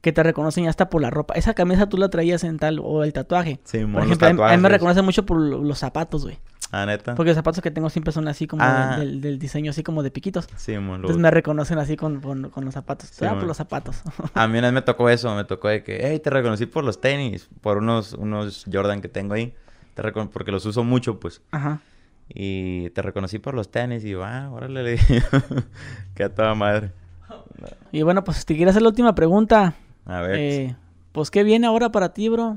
[0.00, 1.34] que te reconocen ya hasta por la ropa.
[1.34, 3.60] Esa camisa tú la traías en tal, o el tatuaje.
[3.64, 6.24] Sí, mo, Por ejemplo, a mí- a mí me reconocen mucho por lo- los zapatos,
[6.24, 6.38] güey.
[6.74, 7.14] Ah, neta.
[7.14, 8.96] Porque los zapatos que tengo siempre son así como Ah.
[8.98, 10.48] del, del diseño, así como de piquitos.
[10.56, 13.10] Sí, mo, lo- Entonces me reconocen así con, con, con los zapatos.
[13.10, 14.00] Sí, ah, por los zapatos.
[14.34, 16.82] A mí una vez me tocó eso, me tocó de que, hey, te reconocí por
[16.82, 19.54] los tenis, por unos, unos Jordan que tengo ahí.
[19.94, 21.42] Te recon- porque los uso mucho, pues.
[21.50, 21.80] Ajá.
[22.34, 25.22] Y te reconocí por los tenis y yo, ah, órale, le dije.
[26.14, 26.92] que a toda madre.
[27.92, 29.74] Y bueno, pues te quiero hacer la última pregunta.
[30.06, 30.36] A ver.
[30.38, 30.76] Eh,
[31.12, 32.56] pues, ¿qué viene ahora para ti, bro?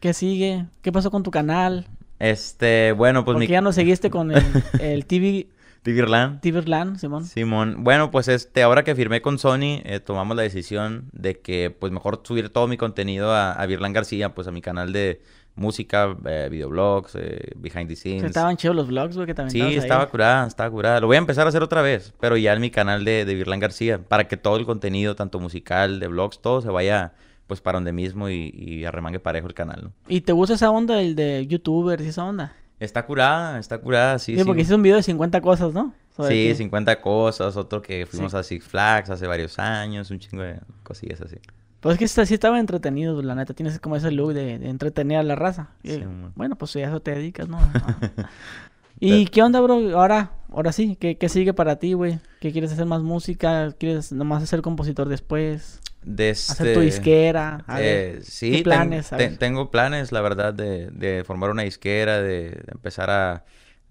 [0.00, 0.66] ¿Qué sigue?
[0.80, 1.86] ¿Qué pasó con tu canal?
[2.18, 3.46] Este, bueno, pues ¿Por mi...
[3.46, 4.42] qué ya no seguiste con el,
[4.80, 5.48] el TV,
[5.82, 6.40] Tigerland.
[6.40, 7.24] Tiverland, Simón?
[7.24, 11.70] Simón, bueno, pues este, ahora que firmé con Sony, eh, tomamos la decisión de que,
[11.70, 15.22] pues mejor subir todo mi contenido a, a Virlan García, pues a mi canal de
[15.54, 18.24] música, eh, videoblogs, eh, behind the scenes.
[18.24, 21.00] Estaban chidos los vlogs, güey, que también Sí, estaba curada, estaba curada.
[21.00, 23.34] Lo voy a empezar a hacer otra vez, pero ya en mi canal de, de
[23.34, 27.12] Virlan García, para que todo el contenido, tanto musical, de vlogs, todo se vaya
[27.48, 29.92] pues para donde mismo y, y arremangue parejo el canal, ¿no?
[30.06, 32.52] ¿Y te gusta esa onda, el de youtubers y esa onda?
[32.78, 34.44] Está curada, está curada, sí, Sí, sí.
[34.44, 35.92] porque hiciste un video de 50 cosas, ¿no?
[36.28, 36.54] Sí, ti.
[36.54, 38.38] 50 cosas, otro que fuimos Sí.
[38.38, 41.36] a Six Flags hace varios años, un chingo de cosillas así.
[41.80, 43.54] Pues es que sí sí estaba entretenido, la neta.
[43.54, 45.68] Tienes como ese look de, de entretener a la raza.
[45.84, 46.02] Sí,
[46.34, 47.58] bueno, pues a eso te dedicas, ¿no?
[49.00, 49.74] ¿Y qué onda, bro?
[49.98, 52.18] Ahora, ahora sí, ¿qué, qué sigue para ti, güey?
[52.40, 53.72] ¿Qué quieres hacer más música?
[53.78, 55.80] ¿Quieres nomás ser compositor después?
[56.02, 57.64] De ¿Hacer tu este- disquera?
[57.66, 59.10] A ver, Eh, sí, ¿qué ten- planes?
[59.10, 63.44] Ten- tengo planes, la verdad, de, de formar una disquera, de, de empezar a,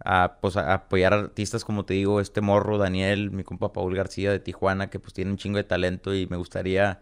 [0.04, 4.32] a, pues, a apoyar artistas como te digo, este morro, Daniel, mi compa Paul García
[4.32, 7.02] de Tijuana, que pues tiene un chingo de talento y me gustaría,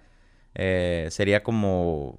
[0.55, 2.17] eh, sería como,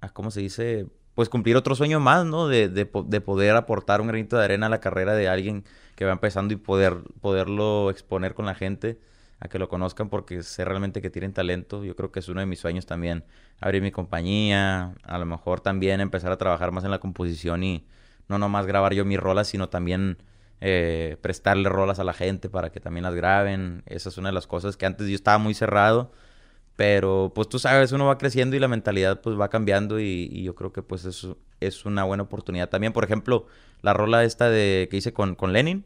[0.00, 0.86] ah, ¿cómo se dice?
[1.14, 2.48] Pues cumplir otro sueño más, ¿no?
[2.48, 5.64] De, de, de poder aportar un granito de arena a la carrera de alguien
[5.98, 9.00] que va empezando y poder, poderlo exponer con la gente
[9.40, 11.82] a que lo conozcan porque sé realmente que tienen talento.
[11.82, 13.24] Yo creo que es uno de mis sueños también
[13.60, 17.84] abrir mi compañía, a lo mejor también empezar a trabajar más en la composición y
[18.28, 20.18] no nomás grabar yo mis rolas, sino también
[20.60, 23.82] eh, prestarle rolas a la gente para que también las graben.
[23.86, 26.12] Esa es una de las cosas que antes yo estaba muy cerrado,
[26.78, 30.44] pero pues tú sabes, uno va creciendo y la mentalidad pues va cambiando y, y
[30.44, 32.92] yo creo que pues eso es una buena oportunidad también.
[32.92, 33.46] Por ejemplo,
[33.82, 35.84] la rola esta de que hice con, con Lenin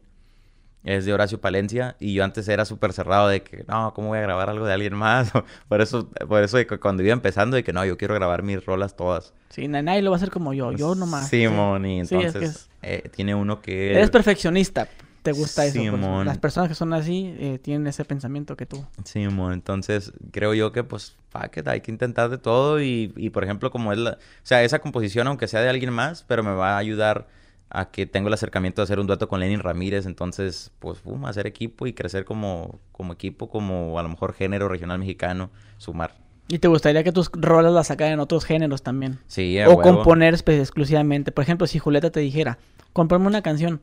[0.83, 4.19] es de Horacio Palencia y yo antes era súper cerrado de que no, ¿cómo voy
[4.19, 5.31] a grabar algo de alguien más?
[5.67, 8.43] por eso, por eso de que cuando iba empezando de que no, yo quiero grabar
[8.43, 9.33] mis rolas todas.
[9.49, 11.27] Sí, na- nadie lo va a hacer como yo, yo nomás.
[11.27, 12.69] Simón, y Sí, es entonces que es-
[13.05, 13.93] eh, tiene uno que...
[13.95, 14.87] Eres perfeccionista,
[15.23, 15.79] te gusta eso.
[15.79, 15.91] pues.
[15.91, 16.25] Simón.
[16.27, 18.85] Las personas que son así eh, tienen ese pensamiento que tú.
[19.31, 23.29] Mo, entonces creo yo que pues fuck it, hay que intentar de todo y, y
[23.31, 26.43] por ejemplo como es la, o sea, esa composición aunque sea de alguien más, pero
[26.43, 27.27] me va a ayudar
[27.69, 31.25] a que tengo el acercamiento de hacer un dueto con Lenin Ramírez, entonces pues pum,
[31.25, 35.49] hacer equipo y crecer como, como equipo, como a lo mejor género regional mexicano,
[35.79, 36.13] sumar.
[36.49, 39.17] Y te gustaría que tus rolas las sacaran en otros géneros también.
[39.27, 39.81] Sí, o huevo.
[39.81, 41.31] componer espe- exclusivamente.
[41.31, 42.59] Por ejemplo, si Julieta te dijera,
[42.91, 43.81] comprame una canción,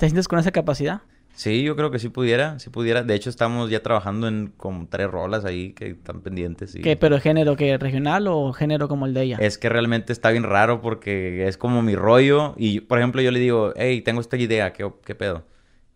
[0.00, 1.02] ¿te sientes con esa capacidad?
[1.34, 3.02] Sí, yo creo que sí pudiera, sí pudiera.
[3.02, 6.74] De hecho, estamos ya trabajando en como tres rolas ahí que están pendientes.
[6.74, 6.80] Y...
[6.80, 9.38] ¿Qué, pero género que regional o género como el de ella?
[9.40, 12.54] Es que realmente está bien raro porque es como mi rollo.
[12.56, 15.44] Y, por ejemplo, yo le digo, hey, tengo esta idea, ¿qué, qué pedo?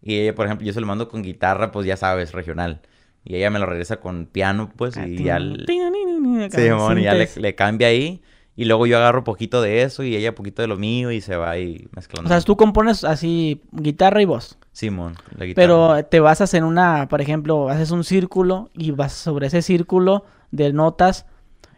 [0.02, 2.80] Y ella, por ejemplo, yo se lo mando con guitarra, pues ya sabes, regional.
[3.24, 5.38] Y ella me lo regresa con piano, pues, y ya...
[5.38, 5.64] le-
[6.50, 6.60] Sí,
[7.02, 8.22] ya le cambia ahí.
[8.56, 11.36] Y luego yo agarro poquito de eso y ella poquito de lo mío y se
[11.36, 12.28] va ahí mezclando.
[12.28, 14.58] O sea, tú compones así guitarra y voz.
[14.72, 15.66] Simón, la guitarra.
[15.66, 20.24] Pero te basas en una, por ejemplo, haces un círculo y vas sobre ese círculo
[20.52, 21.26] de notas,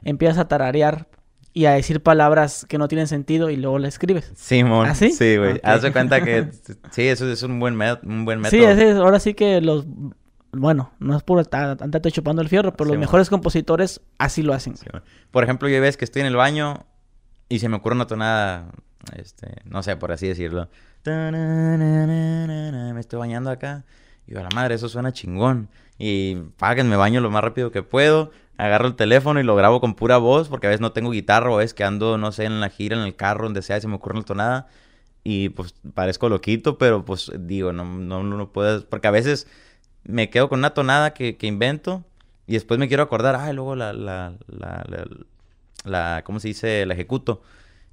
[0.02, 1.08] empiezas a tararear
[1.54, 4.30] y a decir palabras que no tienen sentido y luego la escribes.
[4.36, 5.12] Simón, ¿Ah, sí?
[5.12, 5.58] sí, güey.
[5.62, 6.50] Haz de cuenta que...
[6.90, 8.60] Sí, eso es un buen, met- un buen método.
[8.60, 9.86] Sí, ese es- ahora sí que los...
[10.58, 14.52] Bueno, no es por andarte chupando el fierro, pero Sí, los mejores compositores así lo
[14.54, 14.76] hacen.
[14.76, 15.04] Sí, bueno.
[15.30, 16.86] Por ejemplo, yo ves que estoy en el baño
[17.48, 18.70] y se me ocurre una tonada,
[19.14, 20.68] este, no sé, por así decirlo.
[21.04, 23.84] Me estoy bañando acá.
[24.26, 25.68] Y a la madre, eso suena chingón.
[25.98, 28.32] Y paguen, me baño lo más rápido que puedo.
[28.58, 31.50] Agarro el teléfono y lo grabo con pura voz, porque a veces no tengo guitarra
[31.50, 33.80] o es que ando, no sé, en la gira, en el carro, donde sea, y
[33.82, 34.68] se me ocurre una tonada.
[35.22, 39.46] Y pues parezco loquito, pero pues digo, no, no, no puedes, porque a veces
[40.06, 42.04] me quedo con una tonada que, que invento
[42.46, 45.06] y después me quiero acordar, ah, luego la, la, la, la-
[45.84, 46.84] la, ¿cómo se dice?
[46.86, 47.42] La ejecuto.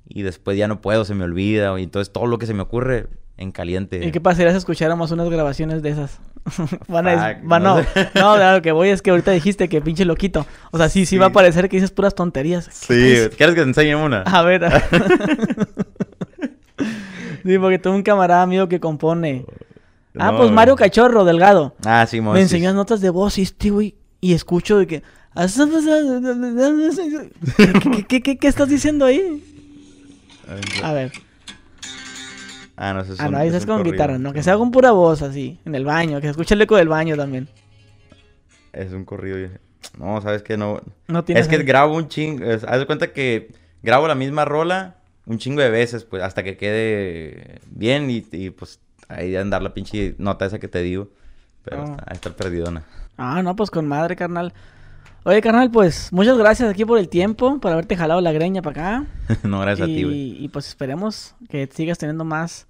[0.07, 1.79] Y después ya no puedo, se me olvida.
[1.79, 3.07] Y entonces todo lo que se me ocurre
[3.37, 4.05] en caliente.
[4.05, 6.19] ¿Y qué pasaría si escucháramos unas grabaciones de esas?
[6.87, 8.09] van a, Fuck, van, no no, sé.
[8.15, 10.45] no, de lo que voy es que ahorita dijiste que pinche loquito.
[10.71, 11.17] O sea, sí, sí, Sí.
[11.17, 12.65] va a parecer que dices puras tonterías.
[12.71, 14.23] Sí, ¿quieres que te enseñe una?
[14.23, 14.61] A ver.
[17.45, 19.45] sí, porque tengo un camarada mío que compone.
[20.19, 21.75] Ah, No, pues Mario Cachorro, Delgado.
[21.85, 23.95] Ah, sí, Me enseñó notas de voz y este, güey.
[24.21, 25.03] Y escucho de que...
[27.91, 29.43] ¿Qué, qué, qué, qué estás diciendo ahí?
[30.83, 31.11] A ver.
[32.75, 33.91] Ah, no, eso es Ah, un- no, ahí es con corrido.
[33.93, 34.33] guitarra, ¿no?
[34.33, 36.17] Que sea con pura voz así, en el baño.
[36.19, 37.47] Que se escuche el eco del baño también.
[38.71, 39.49] Es un corrido.
[39.97, 40.81] No, sabes que no.
[41.07, 41.43] No tienes...
[41.45, 42.45] Es que grabo un chingo.
[42.67, 43.51] Haz de cuenta que
[43.83, 48.49] grabo la misma rola un chingo de veces, pues, hasta que quede bien y, y,
[48.49, 48.79] pues
[49.15, 51.09] ahí andar la pinche nota esa que te digo.
[51.63, 51.97] Pero Ah.
[51.99, 52.83] está, está perdidona.
[53.17, 54.53] Ah, no, pues con madre, carnal.
[55.25, 58.97] Oye, carnal, pues muchas gracias aquí por el tiempo, por haberte jalado la greña para
[58.99, 59.05] acá.
[59.43, 60.15] no, gracias a ti, güey.
[60.15, 62.67] Y, y pues esperemos que sigas teniendo más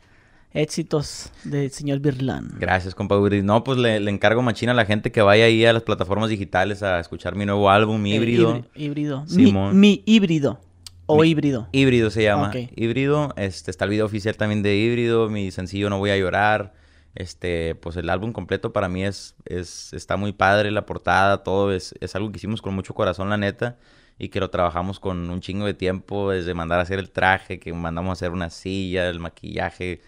[0.51, 2.51] éxitos del señor Birlan.
[2.59, 3.41] Gracias, compa Uri.
[3.41, 6.29] No, pues le, le encargo machina a la gente que vaya ahí a las plataformas
[6.29, 8.57] digitales a escuchar mi nuevo álbum, mi Eh, híbrido.
[8.57, 9.21] híbri- híbrido.
[9.21, 9.79] Mi, Simón.
[9.79, 10.59] mi híbrido.
[11.05, 11.67] O Mi- híbrido.
[11.71, 12.47] Híbrido se llama.
[12.49, 12.71] Ok.
[12.75, 13.33] Híbrido.
[13.37, 15.29] Este, está el video oficial también de Híbrido.
[15.29, 16.73] Mi sencillo No Voy a Llorar.
[17.15, 21.71] Este, pues el álbum completo para mí es, es, está muy padre, la portada, todo
[21.71, 23.77] es, es algo que hicimos con mucho corazón, la neta,
[24.17, 27.59] y que lo trabajamos con un chingo de tiempo, desde mandar a hacer el traje,
[27.59, 30.01] que mandamos a hacer una silla, el maquillaje,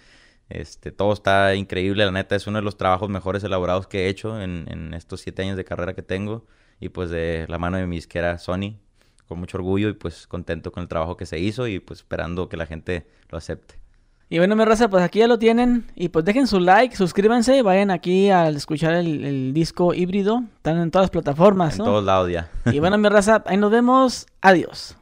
[0.49, 4.09] este, todo está increíble, la neta, es uno de los trabajos mejores elaborados que he
[4.09, 6.47] hecho en, en estos siete años de carrera que tengo,
[6.79, 8.79] y pues de la mano de mi isquera Sony,
[9.27, 12.49] con mucho orgullo y pues contento con el trabajo que se hizo y pues esperando
[12.49, 13.75] que la gente lo acepte.
[14.27, 15.85] Y bueno, mi raza, pues aquí ya lo tienen.
[15.95, 20.43] Y pues dejen su like, suscríbanse, vayan aquí al escuchar el, el disco híbrido.
[20.57, 21.83] Están en todas las plataformas, En ¿no?
[21.85, 22.49] todos lados ya.
[22.65, 24.25] Y bueno, mi raza, ahí nos vemos.
[24.41, 24.97] Adiós.